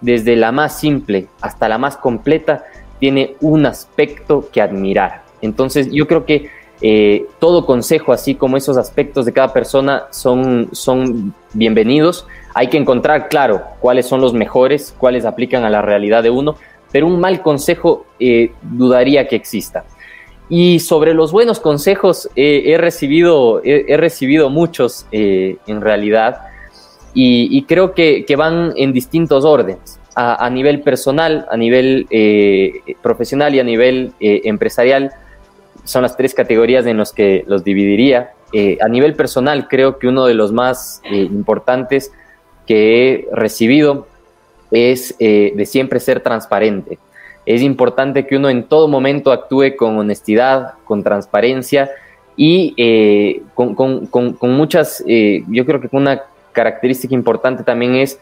[0.00, 2.64] desde la más simple hasta la más completa,
[3.00, 5.22] tiene un aspecto que admirar.
[5.40, 6.50] Entonces, yo creo que
[6.82, 12.26] eh, todo consejo, así como esos aspectos de cada persona, son, son bienvenidos.
[12.54, 16.56] Hay que encontrar, claro, cuáles son los mejores, cuáles aplican a la realidad de uno,
[16.92, 19.84] pero un mal consejo eh, dudaría que exista.
[20.48, 26.38] Y sobre los buenos consejos, eh, he, recibido, he, recibido muchos en realidad
[27.14, 29.98] y, creo que, van en distintos órdenes.
[30.14, 32.06] A, a nivel personal, a nivel
[33.02, 35.12] profesional y a nivel empresarial,
[35.86, 38.32] son las tres categorías en las que los dividiría.
[38.52, 42.12] Eh, a nivel personal, creo que uno de los más eh, importantes
[42.66, 44.06] que he recibido
[44.76, 46.98] es eh, de siempre ser transparente.
[47.44, 51.90] Es importante que uno en todo momento actúe con honestidad, con transparencia
[52.36, 52.74] y
[53.54, 58.18] con, con, muchas, yo creo que una característica importante también es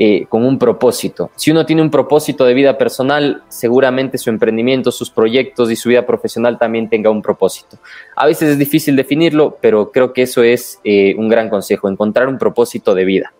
[0.00, 1.32] eh, con un propósito.
[1.34, 5.88] Si uno tiene un propósito de vida personal, seguramente su emprendimiento, sus proyectos y su
[5.88, 7.78] vida profesional también tenga un propósito.
[8.14, 12.28] A veces es difícil definirlo, pero creo que eso es eh, un gran consejo, encontrar
[12.28, 13.32] un propósito de vida.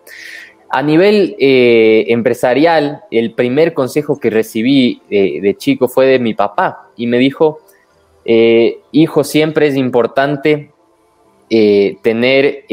[0.69, 6.91] A nivel eh, empresarial, el primer consejo que recibí de chico fue de mi papá
[6.95, 7.59] y me dijo,
[8.91, 10.71] hijo, siempre es importante
[11.49, 12.65] tener,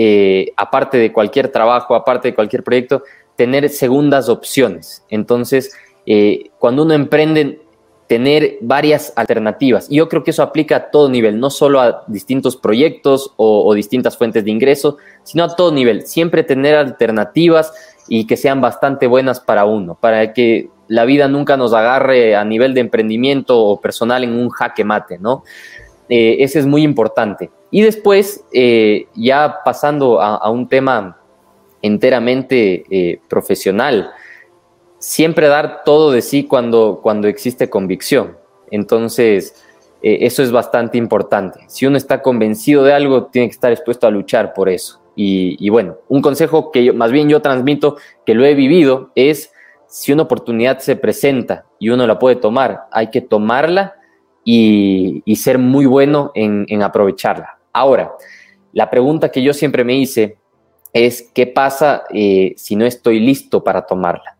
[0.56, 3.02] aparte de cualquier trabajo, aparte de cualquier proyecto,
[3.37, 5.04] tener segundas opciones.
[5.09, 5.72] Entonces,
[6.06, 7.61] eh, cuando uno emprende,
[8.06, 9.90] tener varias alternativas.
[9.90, 13.74] Y yo creo que eso aplica a todo nivel, no solo a distintos proyectos o,
[13.74, 16.06] distintas fuentes de ingreso, sino a todo nivel.
[16.06, 17.74] Siempre tener alternativas
[18.08, 22.44] y que sean bastante buenas para uno, para que la vida nunca nos agarre a
[22.44, 25.42] nivel de emprendimiento o personal en un jaque mate, ¿no?
[26.08, 27.50] Eh, ese es muy importante.
[27.70, 31.18] Y después, eh, ya pasando a un tema
[31.86, 34.10] enteramente eh, profesional.
[34.98, 38.36] Siempre dar todo de sí cuando, cuando existe convicción.
[38.70, 39.62] Entonces,
[40.02, 41.60] eh, eso es bastante importante.
[41.68, 45.00] Si uno está convencido de algo, tiene que estar dispuesto a luchar por eso.
[45.16, 49.50] Y, bueno, un consejo que más bien yo transmito, que lo he vivido, es
[49.88, 53.94] si una oportunidad se presenta y uno la puede tomar, hay que tomarla
[54.44, 57.59] y, ser muy bueno en, en aprovecharla.
[57.72, 58.12] Ahora,
[58.72, 60.37] la pregunta que yo siempre me hice
[60.92, 64.37] es qué pasa eh, si no estoy listo para tomarla.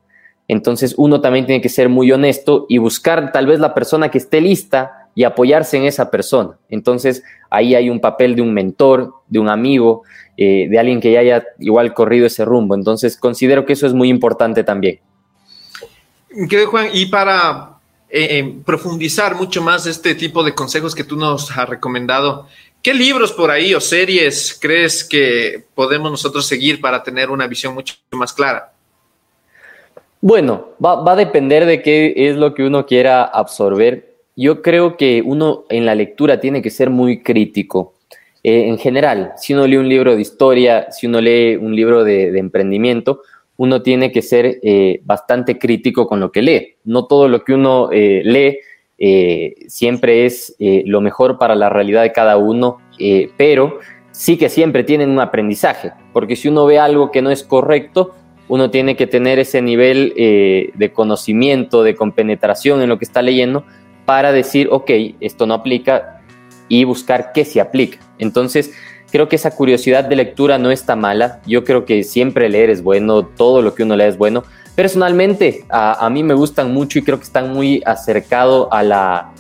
[0.49, 4.19] Entonces uno también tiene que ser muy honesto y buscar tal vez la persona que
[4.19, 6.59] esté lista y apoyarse en esa persona.
[6.69, 10.03] Entonces ahí hay un papel de un mentor, de un amigo,
[10.37, 12.75] eh, de alguien que ya haya igual corrido ese rumbo.
[12.75, 15.01] Entonces considero que eso es muy importante también.
[16.49, 16.88] ¿Qué, Juan?
[16.92, 22.46] Y para eh, profundizar mucho más este tipo de consejos que tú nos has recomendado,
[22.83, 27.75] ¿qué libros por ahí o series crees que podemos nosotros seguir para tener una visión
[27.75, 28.72] mucho más clara?
[30.20, 34.16] Bueno, va, a depender de qué es lo que uno quiera absorber.
[34.35, 37.94] Yo creo que uno en la lectura tiene que ser muy crítico.
[38.49, 42.05] Eh, en general, si uno lee un libro de historia, si uno lee un libro
[42.05, 43.23] de emprendimiento,
[43.57, 46.77] uno tiene que ser eh, bastante crítico con lo que lee.
[46.85, 48.59] No todo lo que uno eh, lee
[49.67, 52.79] siempre es lo mejor para la realidad de cada uno,
[53.37, 53.81] pero
[54.13, 58.15] sí que siempre tienen un aprendizaje, porque si uno ve algo que no es correcto,
[58.49, 63.65] uno tiene que tener ese nivel de conocimiento, de compenetración en lo que está leyendo
[64.07, 66.16] para decir, ok, esto no aplica
[66.69, 67.99] y buscar qué se aplica.
[68.19, 68.73] Entonces,
[69.11, 71.41] creo que esa curiosidad de lectura no está mala.
[71.47, 74.45] Yo creo que siempre leer es bueno, todo lo que uno lee es bueno.
[74.75, 79.33] Personalmente, a, mí me gustan mucho y creo que están muy acercados a la,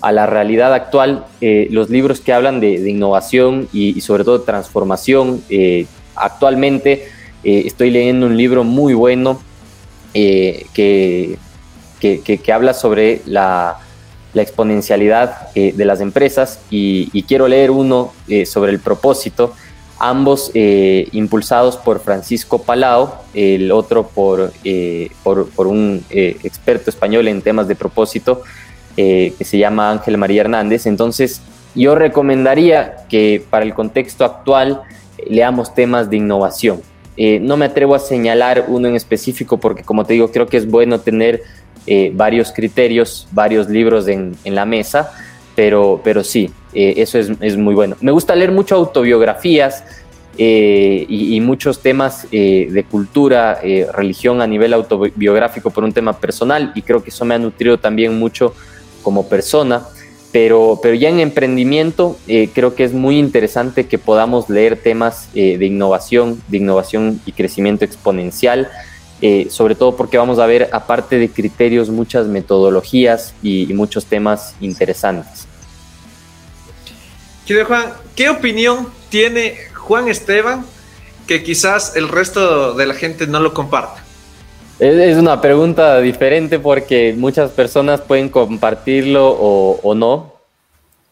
[0.00, 5.42] a la realidad actual eh, los libros que hablan de, innovación y, sobre todo transformación.
[5.48, 7.08] Eh, actualmente
[7.42, 9.40] eh, estoy leyendo un libro muy bueno
[10.12, 11.36] que,
[12.00, 13.78] que habla sobre la
[14.34, 19.54] la exponencialidad eh, de las empresas y, quiero leer uno eh, sobre el propósito,
[19.98, 24.52] ambos eh, impulsados por Francisco Palao, el otro por,
[25.22, 28.42] por, un experto español en temas de propósito
[28.96, 30.86] que se llama Ángel María Hernández.
[30.86, 31.40] Entonces,
[31.74, 34.82] yo recomendaría que para el contexto actual
[35.26, 36.82] leamos temas de innovación.
[37.16, 40.68] no me atrevo a señalar uno en específico porque, como te digo, creo que es
[40.68, 41.42] bueno tener
[41.86, 45.12] eh, varios criterios, varios libros en, la mesa,
[45.54, 47.94] pero, pero sí, eh, eso es, muy bueno.
[48.00, 49.84] Me gusta leer mucho autobiografías
[50.38, 53.60] eh, y, muchos temas de cultura,
[53.92, 57.78] religión a nivel autobiográfico por un tema personal y creo que eso me ha nutrido
[57.78, 58.54] también mucho
[59.02, 59.82] como persona.
[60.32, 65.64] Pero, pero ya en emprendimiento creo que es muy interesante que podamos leer temas de
[65.66, 68.68] innovación, de innovación y crecimiento exponencial,
[69.26, 74.54] eh, sobre todo porque vamos a ver, aparte de criterios, muchas metodologías y, muchos temas
[74.60, 75.48] interesantes.
[77.66, 80.66] Juan, ¿qué opinión tiene Juan Esteban
[81.26, 84.04] que quizás el resto de la gente no lo comparta?
[84.78, 90.34] Es una pregunta diferente porque muchas personas pueden compartirlo o, no.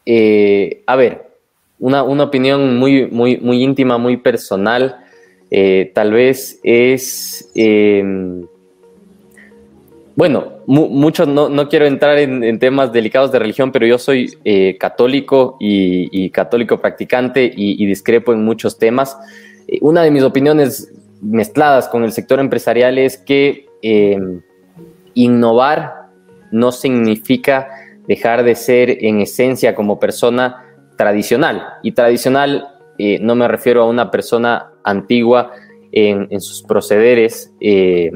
[0.05, 1.31] Eh, a ver,
[1.79, 5.02] una, una, opinión muy, muy, muy íntima, muy personal.
[5.55, 8.47] Eh, tal vez es, em,
[10.17, 15.59] bueno, muchos, no, quiero entrar en, temas delicados de religión, pero yo soy eh, católico
[15.61, 19.19] y, católico practicante y, discrepo en muchos temas.
[19.69, 24.41] Eh, una de mis opiniones mezcladas con el sector empresarial es que em,
[25.13, 26.09] innovar
[26.51, 27.69] no significa
[28.09, 30.65] dejar de ser en esencia como persona
[30.97, 31.75] tradicional.
[31.83, 32.69] Y tradicional
[33.21, 35.53] no me refiero a una persona antigua
[35.93, 38.11] en, sus procederes eh,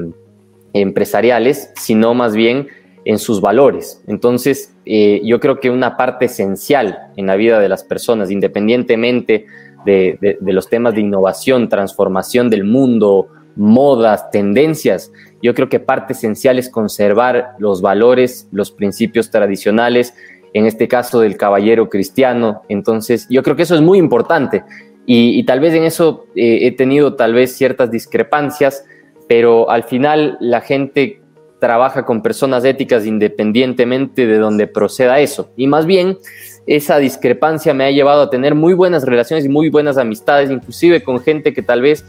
[0.73, 2.67] empresariales, sino más bien
[3.05, 4.03] en sus valores.
[4.07, 9.45] Entonces, eh, yo creo que una parte esencial en la vida de las personas, independientemente
[9.85, 16.59] de, los temas de innovación, transformación del mundo, modas, tendencias, yo creo que parte esencial
[16.59, 20.13] es conservar los valores, los principios tradicionales,
[20.53, 22.63] en este caso del caballero cristiano.
[22.67, 24.63] Entonces, yo creo que eso es muy importante.
[25.09, 28.83] Y, tal vez en eso eh, he tenido tal vez ciertas discrepancias,
[29.29, 31.21] pero al final la gente
[31.59, 35.49] trabaja con personas éticas independientemente de donde proceda eso.
[35.55, 36.17] Y más bien,
[36.67, 41.01] esa discrepancia me ha llevado a tener muy buenas relaciones y muy buenas amistades, inclusive
[41.01, 42.05] con gente que tal vez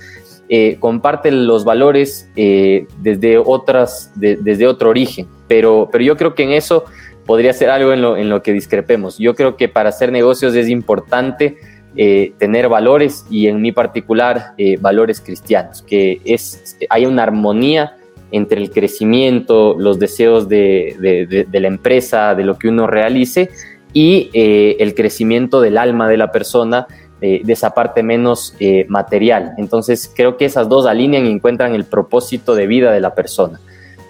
[0.49, 5.29] eh, comparte los valores eh, desde, otras, desde otro origen.
[5.47, 6.85] Pero, pero yo creo que en eso
[7.27, 9.19] podría ser algo en lo, en lo que discrepemos.
[9.19, 11.59] Yo creo que para hacer negocios es importante
[11.97, 17.97] eh, tener valores y en mi particular eh, valores cristianos, que es, hay una armonía
[18.31, 23.51] entre el crecimiento, los deseos de, la empresa, de lo que uno realice
[23.95, 26.87] y eh, el crecimiento del alma de la persona,
[27.21, 28.55] de esa parte menos
[28.87, 29.55] material.
[29.59, 33.59] Entonces creo que esas dos alinean y encuentran el propósito de vida de la persona.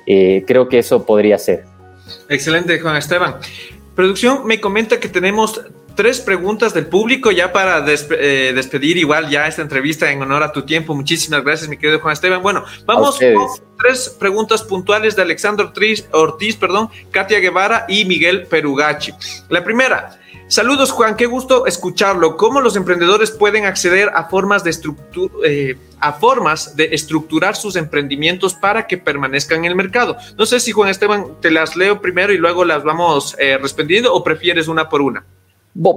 [0.05, 1.65] creo que eso podría ser.
[2.29, 3.37] Excelente, Juan Esteban.
[3.95, 5.63] Producción me comenta que tenemos
[5.99, 10.53] tres preguntas del público ya para eh, despedir igual ya esta entrevista en honor a
[10.53, 10.95] tu tiempo.
[10.95, 12.41] Muchísimas gracias, mi querido Juan Esteban.
[12.41, 18.47] Bueno, vamos con tres preguntas puntuales de Alexandro Ortiz, Ortiz, perdón, Katia Guevara y Miguel
[18.47, 19.13] Perugachi.
[19.49, 22.37] La primera, Saludos Juan, qué gusto escucharlo.
[22.37, 24.75] ¿Cómo los emprendedores pueden acceder a formas de,
[25.45, 30.17] eh, a formas de estructurar sus emprendimientos para que permanezcan en el mercado?
[30.39, 34.15] No sé si Juan Esteban te las leo primero y luego las vamos eh, respondiendo
[34.15, 35.27] o prefieres una por una.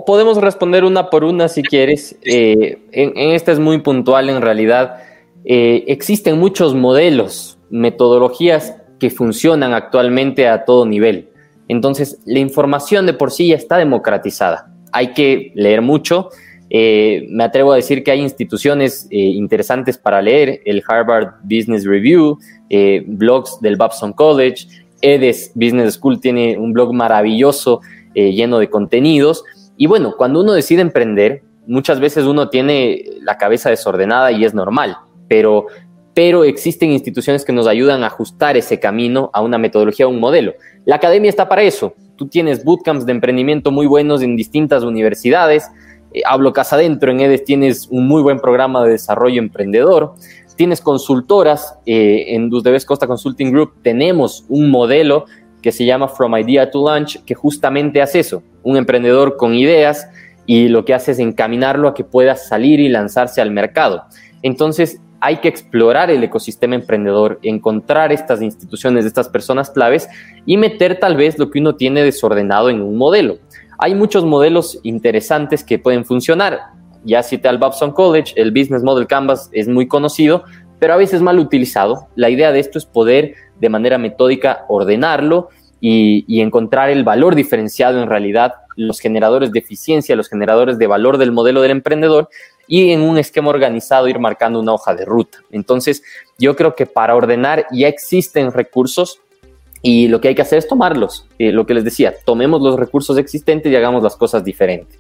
[0.06, 2.18] Podemos responder una por una si quieres.
[2.24, 4.98] Eh, en, en, esta es muy puntual en realidad.
[5.44, 11.30] existen muchos modelos, metodologías que funcionan actualmente a todo nivel.
[11.68, 14.72] Entonces, la información de por sí ya está democratizada.
[14.92, 16.30] Hay que leer mucho.
[16.70, 21.86] Eh, me atrevo a decir que hay instituciones eh, interesantes para leer, el Harvard Business
[21.86, 24.68] Review, eh, blogs del Babson College,
[25.02, 27.82] EDES Business School tiene un blog maravilloso
[28.14, 29.46] lleno de contenidos.
[29.82, 34.54] Y bueno, cuando uno decide emprender, muchas veces uno tiene la cabeza desordenada y es
[34.54, 34.96] normal,
[35.28, 35.66] pero,
[36.14, 40.20] pero existen instituciones que nos ayudan a ajustar ese camino a una metodología, a un
[40.20, 40.54] modelo.
[40.86, 41.96] La academia está para eso.
[42.16, 45.68] Tú tienes bootcamps de emprendimiento muy buenos en distintas universidades.
[46.14, 50.14] Eh, hablo casa adentro, en EDES tienes un muy buen programa de desarrollo emprendedor.
[50.58, 55.26] Tienes consultoras, eh, en Debes Costa Consulting Group tenemos un modelo
[55.62, 60.10] que se llama From Idea to Launch, que justamente hace eso, un emprendedor con ideas
[60.46, 64.04] y lo que hace es encaminarlo a que pueda salir y lanzarse al mercado.
[64.42, 70.10] Entonces, hay que explorar el ecosistema emprendedor, encontrar estas instituciones, estas personas claves
[70.48, 73.38] y meter tal vez lo que uno tiene desordenado en un modelo.
[73.78, 76.60] Hay muchos modelos interesantes que pueden funcionar.
[77.04, 80.44] Ya cité al Babson College, el Business Model Canvas es muy conocido,
[80.80, 82.08] pero a veces mal utilizado.
[82.16, 85.50] La idea de esto es poder de manera metódica ordenarlo
[85.80, 91.18] y, encontrar el valor diferenciado en realidad, los generadores de eficiencia, los generadores de valor
[91.18, 92.30] del modelo del emprendedor
[92.68, 95.40] y en un esquema organizado ir marcando una hoja de ruta.
[95.52, 96.04] Entonces,
[96.38, 99.20] yo creo que para ordenar ya existen recursos
[99.82, 101.28] y lo que hay que hacer es tomarlos.
[101.40, 105.00] Eh, lo que les decía, tomemos los recursos existentes y hagamos las cosas diferentes.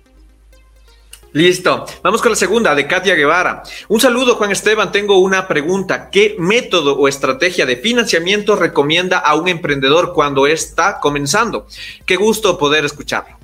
[1.33, 1.85] Listo.
[2.03, 3.63] Vamos con la segunda de Katia Guevara.
[3.87, 4.91] Un saludo, Juan Esteban.
[4.91, 6.09] Tengo una pregunta.
[6.09, 11.67] ¿Qué método o estrategia de financiamiento recomienda a un emprendedor cuando está comenzando?
[12.05, 13.37] Qué gusto poder escucharlo.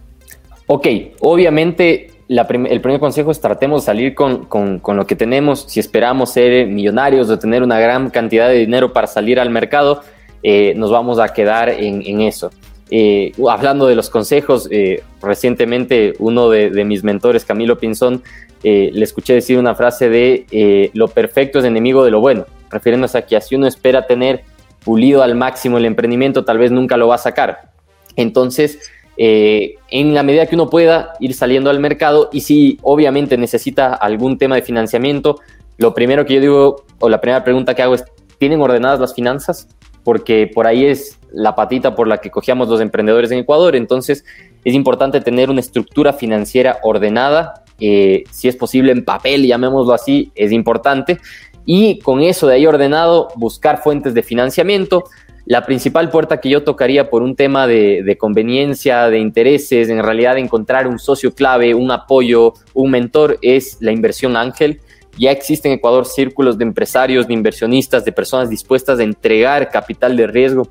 [0.68, 0.88] Ok,
[1.22, 5.66] obviamente el primer consejo es tratemos de salir con, lo que tenemos.
[5.70, 10.02] Si esperamos ser millonarios o tener una gran cantidad de dinero para salir al mercado,
[10.44, 12.52] eh, nos vamos a quedar en, eso.
[12.90, 18.24] Eh, hablando de los consejos, eh, recientemente uno de, mis mentores, Camilo Pinzón,
[18.64, 23.22] le escuché decir una frase de lo perfecto es enemigo de lo bueno, refiriéndose a
[23.26, 24.44] que si uno espera tener
[24.84, 27.72] pulido al máximo el emprendimiento, tal vez nunca lo va a sacar.
[28.16, 28.80] Entonces,
[29.18, 33.94] eh, en la medida que uno pueda ir saliendo al mercado y si obviamente necesita
[33.94, 35.40] algún tema de financiamiento,
[35.78, 38.06] lo primero que yo digo o la primera pregunta que hago es,
[38.38, 39.68] ¿tienen ordenadas las finanzas?
[40.08, 44.24] Porque por ahí es la patita por la que cogíamos los emprendedores en Ecuador, entonces
[44.64, 50.32] es importante tener una estructura financiera ordenada, eh, si es posible en papel, llamémoslo así,
[50.34, 51.18] es importante.
[51.66, 55.04] Y con eso de ahí ordenado, buscar fuentes de financiamiento,
[55.46, 60.38] la principal puerta que yo tocaría por un tema de, conveniencia, de intereses, en realidad
[60.38, 64.80] encontrar un socio clave, un apoyo, un mentor, es la inversión ángel.
[65.18, 70.16] Ya existen en Ecuador círculos de empresarios, de inversionistas, de personas dispuestas a entregar capital
[70.16, 70.70] de riesgo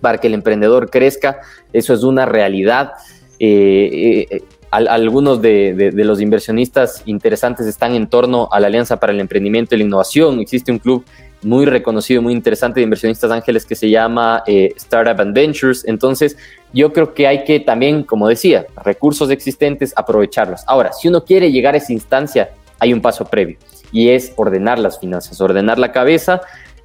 [0.00, 1.40] para que el emprendedor crezca.
[1.72, 2.92] Eso es una realidad.
[3.38, 9.20] Eh, eh, algunos de, los inversionistas interesantes están en torno a la Alianza para el
[9.20, 10.40] Emprendimiento y la Innovación.
[10.40, 11.04] Existe un club
[11.40, 15.86] muy reconocido, muy interesante de inversionistas ángeles que se llama eh, Startup Adventures.
[15.86, 16.36] Entonces,
[16.74, 20.60] yo creo que hay que también, como decía, recursos existentes, aprovecharlos.
[20.66, 23.56] Ahora, si uno quiere llegar a esa instancia, hay un paso previo
[23.92, 26.40] y es ordenar las finanzas, ordenar la cabeza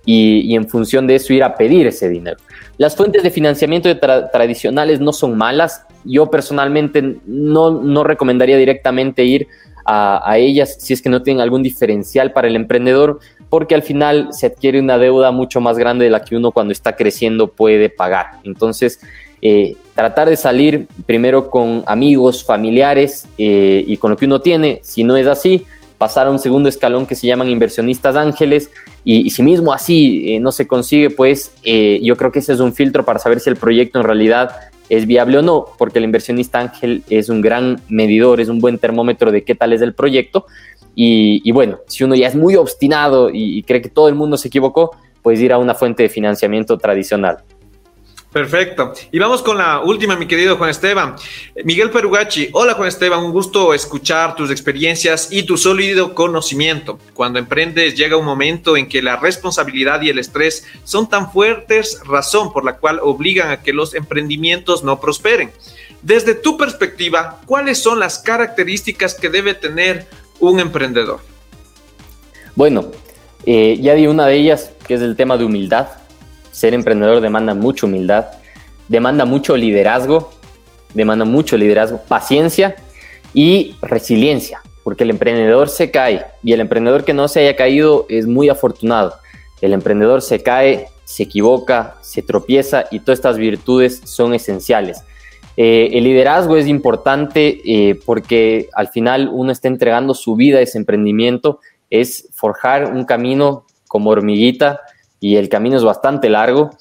[0.06, 2.38] y, en función de eso ir a pedir ese dinero.
[2.78, 5.86] Las fuentes de financiamiento tradicionales no son malas.
[6.04, 9.48] Yo personalmente no, no recomendaría directamente ir
[9.86, 13.84] a, a, ellas si es que no tienen algún diferencial para el emprendedor, porque al
[13.84, 17.48] final se adquiere una deuda mucho más grande de la que uno cuando está creciendo
[17.48, 18.40] puede pagar.
[18.44, 19.00] Entonces,
[19.46, 24.80] eh, tratar de salir primero con amigos, familiares eh, y con lo que uno tiene.
[24.84, 25.66] Si no es así,
[26.04, 28.70] pasar a un segundo escalón que se llaman inversionistas ángeles.
[29.06, 32.74] Y, si mismo así eh, no se consigue, pues yo creo que ese es un
[32.74, 34.52] filtro para saber si el proyecto en realidad
[34.90, 38.78] es viable o no, porque el inversionista ángel es un gran medidor, es un buen
[38.80, 40.46] termómetro de qué tal es el proyecto.
[40.94, 44.50] Y, bueno, si uno ya es muy obstinado y, cree que todo el mundo se
[44.50, 44.92] equivocó,
[45.22, 47.38] pues ir a una fuente de financiamiento tradicional.
[48.34, 48.94] Perfecto.
[49.12, 51.16] Y vamos con la última, mi querido Juan Esteban.
[51.64, 56.98] Miguel Perugachi, hola Juan Esteban, un gusto escuchar tus experiencias y tu sólido conocimiento.
[57.14, 62.00] Cuando emprendes llega un momento en que la responsabilidad y el estrés son tan fuertes,
[62.08, 65.52] razón por la cual obligan a que los emprendimientos no prosperen.
[66.02, 70.08] Desde tu perspectiva, ¿cuáles son las características que debe tener
[70.40, 71.20] un emprendedor?
[72.56, 72.92] Bueno,
[73.46, 75.88] eh, ya di una de ellas, que es el tema de humildad.
[76.54, 78.28] Ser emprendedor demanda mucha humildad,
[78.88, 80.30] demanda mucho liderazgo,
[80.94, 82.76] demanda mucho liderazgo, paciencia
[83.34, 88.06] y resiliencia, porque el emprendedor se cae y el emprendedor que no se haya caído
[88.08, 89.16] es muy afortunado.
[89.62, 95.04] El emprendedor se cae, se equivoca, se tropieza y todas estas virtudes son esenciales.
[95.58, 100.62] Eh, el liderazgo es importante eh, porque al final uno está entregando su vida a
[100.62, 104.82] ese emprendimiento, es forjar un camino como hormiguita
[105.24, 106.72] y el camino es bastante largo.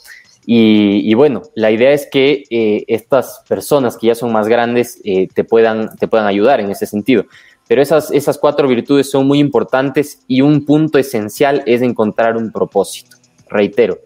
[0.45, 5.45] Y, bueno, la idea es que eh, estas personas que ya son más grandes te,
[5.45, 7.27] puedan, te puedan ayudar en ese sentido.
[7.69, 12.51] Pero esas, esas cuatro virtudes son muy importantes y un punto esencial es encontrar un
[12.51, 13.17] propósito.
[13.49, 13.99] Reitero,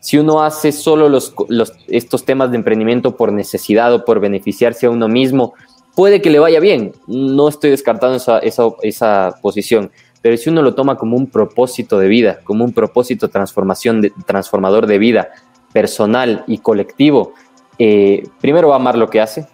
[0.00, 1.34] si uno hace solo los,
[1.88, 5.54] estos temas de emprendimiento por necesidad o por beneficiarse a uno mismo,
[5.96, 6.92] puede que le vaya bien.
[7.06, 8.38] No estoy descartando esa,
[8.82, 9.90] esa, posición.
[10.22, 14.86] Pero si uno lo toma como un propósito de vida, como un propósito transformación transformador
[14.86, 15.28] de vida,
[15.72, 17.34] personal y colectivo,
[17.78, 19.46] eh, primero va a amar lo que hace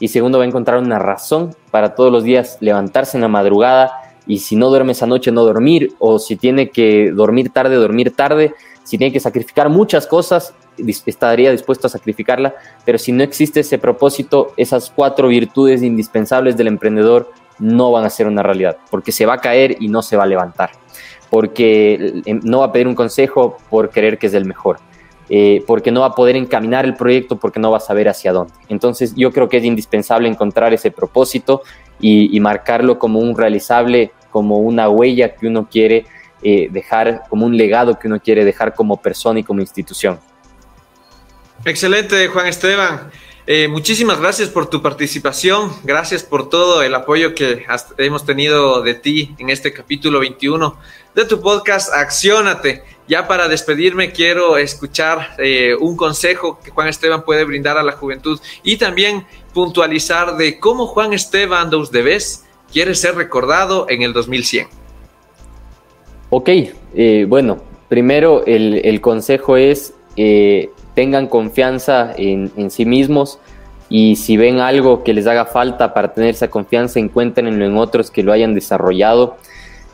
[0.00, 3.92] y segundo va a encontrar una razón para todos los días levantarse en la madrugada
[4.26, 8.14] y si no duerme esa noche no dormir o si tiene que dormir tarde, dormir
[8.14, 8.54] tarde
[8.88, 10.54] si tiene que sacrificar muchas cosas,
[11.04, 12.54] estaría dispuesto a sacrificarla,
[12.86, 18.10] pero si no existe ese propósito, esas cuatro virtudes indispensables del emprendedor no van a
[18.10, 20.70] ser una realidad, porque se va a caer y no se va a levantar,
[21.30, 24.78] porque em, no va a pedir un consejo por creer que es el mejor.
[25.30, 28.32] Eh, porque no va a poder encaminar el proyecto porque no va a saber hacia
[28.32, 28.54] dónde.
[28.70, 31.60] Entonces yo creo que es indispensable encontrar ese propósito
[32.00, 36.06] y, y marcarlo como un realizable, como una huella que uno quiere
[36.40, 40.20] eh, dejar como un legado que uno quiere dejar como persona y como institución.
[41.64, 43.10] Excelente, Juan Esteban.
[43.50, 47.64] Eh, muchísimas gracias por tu participación, gracias por todo el apoyo que
[47.96, 50.76] hemos tenido de ti en este capítulo 21
[51.14, 52.82] de tu podcast Acciónate.
[53.08, 57.92] Ya para despedirme quiero escuchar eh, un consejo que Juan Esteban puede brindar a la
[57.92, 59.24] juventud y también
[59.54, 64.68] puntualizar de cómo Juan Esteban dos Debes quiere ser recordado en el 2100.
[66.28, 66.50] Ok,
[66.94, 69.94] eh, bueno, primero el, consejo es
[70.98, 73.38] tengan confianza en, sí mismos
[73.88, 78.10] y si ven algo que les haga falta para tener esa confianza, encuéntrenlo en otros
[78.10, 79.36] que lo hayan desarrollado.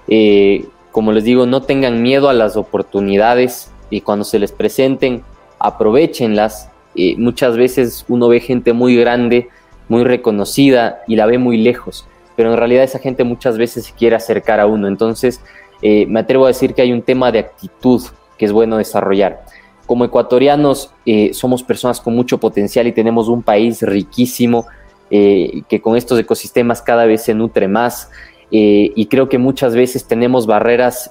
[0.09, 5.23] Eh, como les digo, no tengan miedo a las oportunidades y cuando se les presenten,
[5.59, 6.71] aprovechenlas.
[7.19, 9.51] muchas veces uno ve gente muy grande,
[9.91, 13.93] muy reconocida y la ve muy lejos, pero en realidad esa gente muchas veces se
[13.93, 14.89] quiere acercar a uno.
[14.89, 15.43] Entonces,
[15.83, 18.01] eh, me atrevo a decir que hay un tema de actitud
[18.39, 19.44] que es bueno desarrollar.
[19.87, 24.67] Como ecuatorianos eh, somos personas con mucho potencial y tenemos un país riquísimo
[25.11, 28.11] eh, que con estos ecosistemas cada vez se nutre más
[28.57, 31.11] y creo que muchas veces tenemos barreras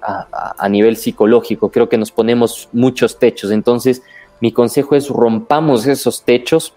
[0.00, 4.02] a, a, nivel psicológico, creo que nos ponemos muchos techos, entonces
[4.40, 6.72] mi consejo es rompamos esos techos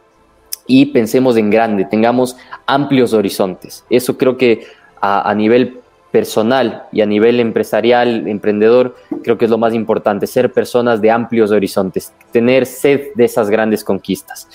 [0.67, 3.85] y pensemos en grande, tengamos amplios horizontes.
[3.89, 4.65] Eso creo que
[4.99, 5.81] a, a nivel
[6.11, 11.09] personal y a nivel empresarial, emprendedor, creo que es lo más importante, ser personas de
[11.09, 14.47] amplios horizontes, tener sed de esas grandes conquistas.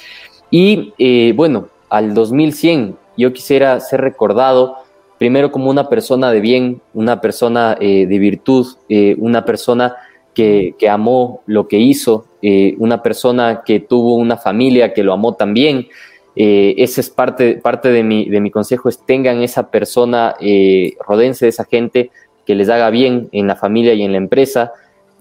[0.51, 4.77] Y eh, bueno, al 2100 yo quisiera ser recordado
[5.19, 9.97] primero como una persona de bien, una persona eh, de virtud, eh, una persona
[10.35, 12.27] que, que, amó lo que hizo,
[12.79, 15.89] una persona que tuvo una familia que lo amó también,
[16.37, 20.95] eh, ese es parte, parte de, mi, de mi consejo, es tengan esa persona, eh,
[21.07, 22.11] rodense de esa gente
[22.45, 24.72] que les haga bien en la familia y en la empresa.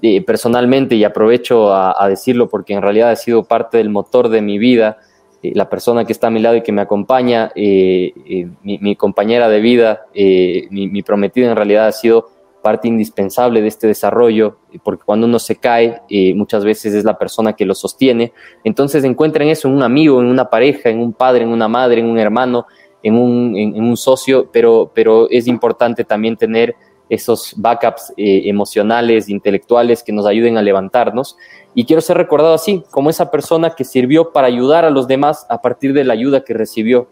[0.02, 4.42] Eh, personalmente, y aprovecho a, decirlo porque en realidad ha sido parte del motor de
[4.42, 4.98] mi vida,
[5.42, 10.06] la persona que está a mi lado y que me acompaña, mi, compañera de vida,
[10.14, 12.30] mi, mi prometida en realidad ha sido
[12.66, 17.16] parte indispensable de este desarrollo, porque cuando uno se cae, eh, muchas veces es la
[17.16, 18.34] persona que lo sostiene.
[18.64, 22.02] Entonces encuentren eso en un amigo, en una pareja, en un padre, en una madre,
[22.02, 22.66] en un hermano,
[23.04, 26.76] en un, en, un socio, pero, pero es importante también tener
[27.08, 31.38] esos backups eh, emocionales, intelectuales que nos ayuden a levantarnos.
[31.76, 35.46] Y quiero ser recordado así, como esa persona que sirvió para ayudar a los demás
[35.52, 37.10] a partir de la ayuda que recibió,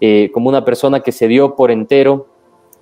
[0.00, 2.26] eh, como una persona que se dio por entero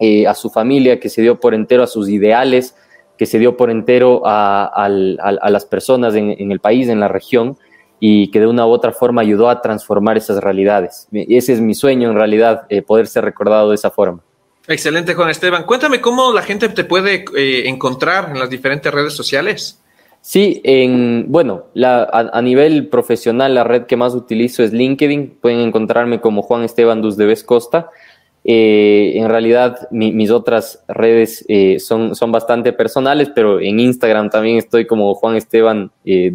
[0.01, 2.74] eh, a su familia, que se dio por entero a sus ideales,
[3.16, 7.57] que se dio por entero a, las personas en, el país, en la región,
[7.99, 11.09] y que de una u otra forma ayudó a transformar esas realidades.
[11.12, 14.20] Ese es mi sueño, en realidad, eh, poder ser recordado de esa forma.
[14.68, 15.64] Excelente, Juan Esteban.
[15.64, 19.80] Cuéntame cómo la gente te puede eh, encontrar en las diferentes redes sociales.
[20.20, 25.38] Sí, en, bueno, la, a, nivel profesional la red que más utilizo es LinkedIn.
[25.40, 27.90] Pueden encontrarme como Juan Esteban Dusdeves Costa.
[28.49, 34.59] Eh, en realidad mis otras redes eh, son, son bastante personales, pero en Instagram también
[34.59, 36.32] estoy como Juan Esteban eh.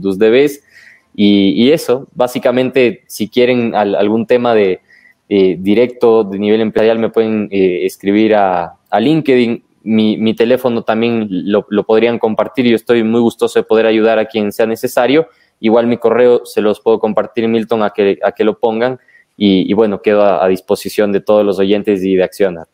[1.16, 4.82] Y, eso, básicamente, si quieren algún tema de
[5.30, 12.20] directo de nivel empresarial, me pueden escribir a, a LinkedIn mi, teléfono también lo, podrían
[12.20, 12.68] compartir.
[12.68, 15.28] Yo estoy muy gustoso de poder ayudar a quien sea necesario.
[15.60, 19.00] Igual mi correo se los puedo compartir, Milton, a que, a que lo pongan.
[19.44, 22.68] Y, bueno, quedo a, a, disposición de todos los oyentes y de Accionar.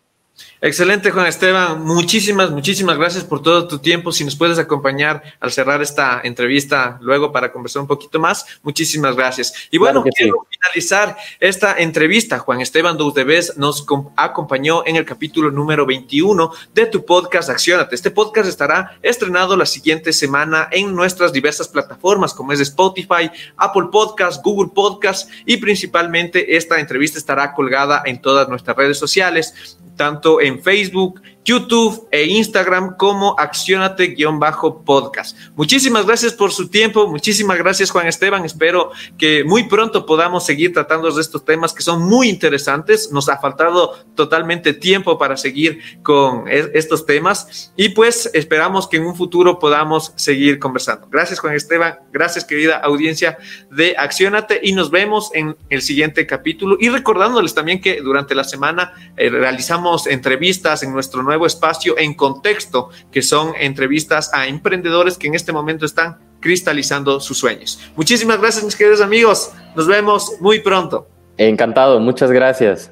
[0.60, 1.84] Excelente, Juan Esteban.
[1.84, 4.12] Muchísimas, muchísimas gracias por todo tu tiempo.
[4.12, 9.16] Si nos puedes acompañar al cerrar esta entrevista luego para conversar un poquito más, muchísimas
[9.16, 9.53] gracias.
[9.70, 12.39] Y bueno, quiero finalizar esta entrevista.
[12.39, 13.86] Juan Esteban Doudebes nos
[14.16, 17.93] acompañó en el capítulo número 21 de tu podcast Accionate.
[17.93, 23.89] Este podcast estará estrenado la siguiente semana en nuestras diversas plataformas como es Spotify, Apple
[23.91, 30.39] Podcast, Google Podcast y principalmente esta entrevista estará colgada en todas nuestras redes sociales tanto
[30.39, 35.38] en Facebook, YouTube e Instagram como accionate-podcast.
[35.56, 40.74] Muchísimas gracias por su tiempo, muchísimas gracias Juan Esteban, espero que muy pronto podamos seguir
[40.74, 45.80] tratando de estos temas que son muy interesantes, nos ha faltado totalmente tiempo para seguir
[46.04, 47.72] con estos temas.
[47.78, 51.08] Y pues esperamos que en un futuro podamos seguir conversando.
[51.10, 53.38] Gracias Juan Esteban, gracias querida audiencia
[53.72, 56.76] de Accionate y nos vemos en el siguiente capítulo.
[56.78, 62.90] Y recordándoles también que durante la semana eh, realizamos entrevistas en nuestro espacio en contexto,
[63.12, 67.80] que son entrevistas a emprendedores que en este momento están cristalizando sus sueños.
[67.96, 69.52] Muchísimas gracias, mis queridos amigos.
[69.76, 71.08] Nos vemos muy pronto.
[71.38, 72.92] Encantado, muchas gracias.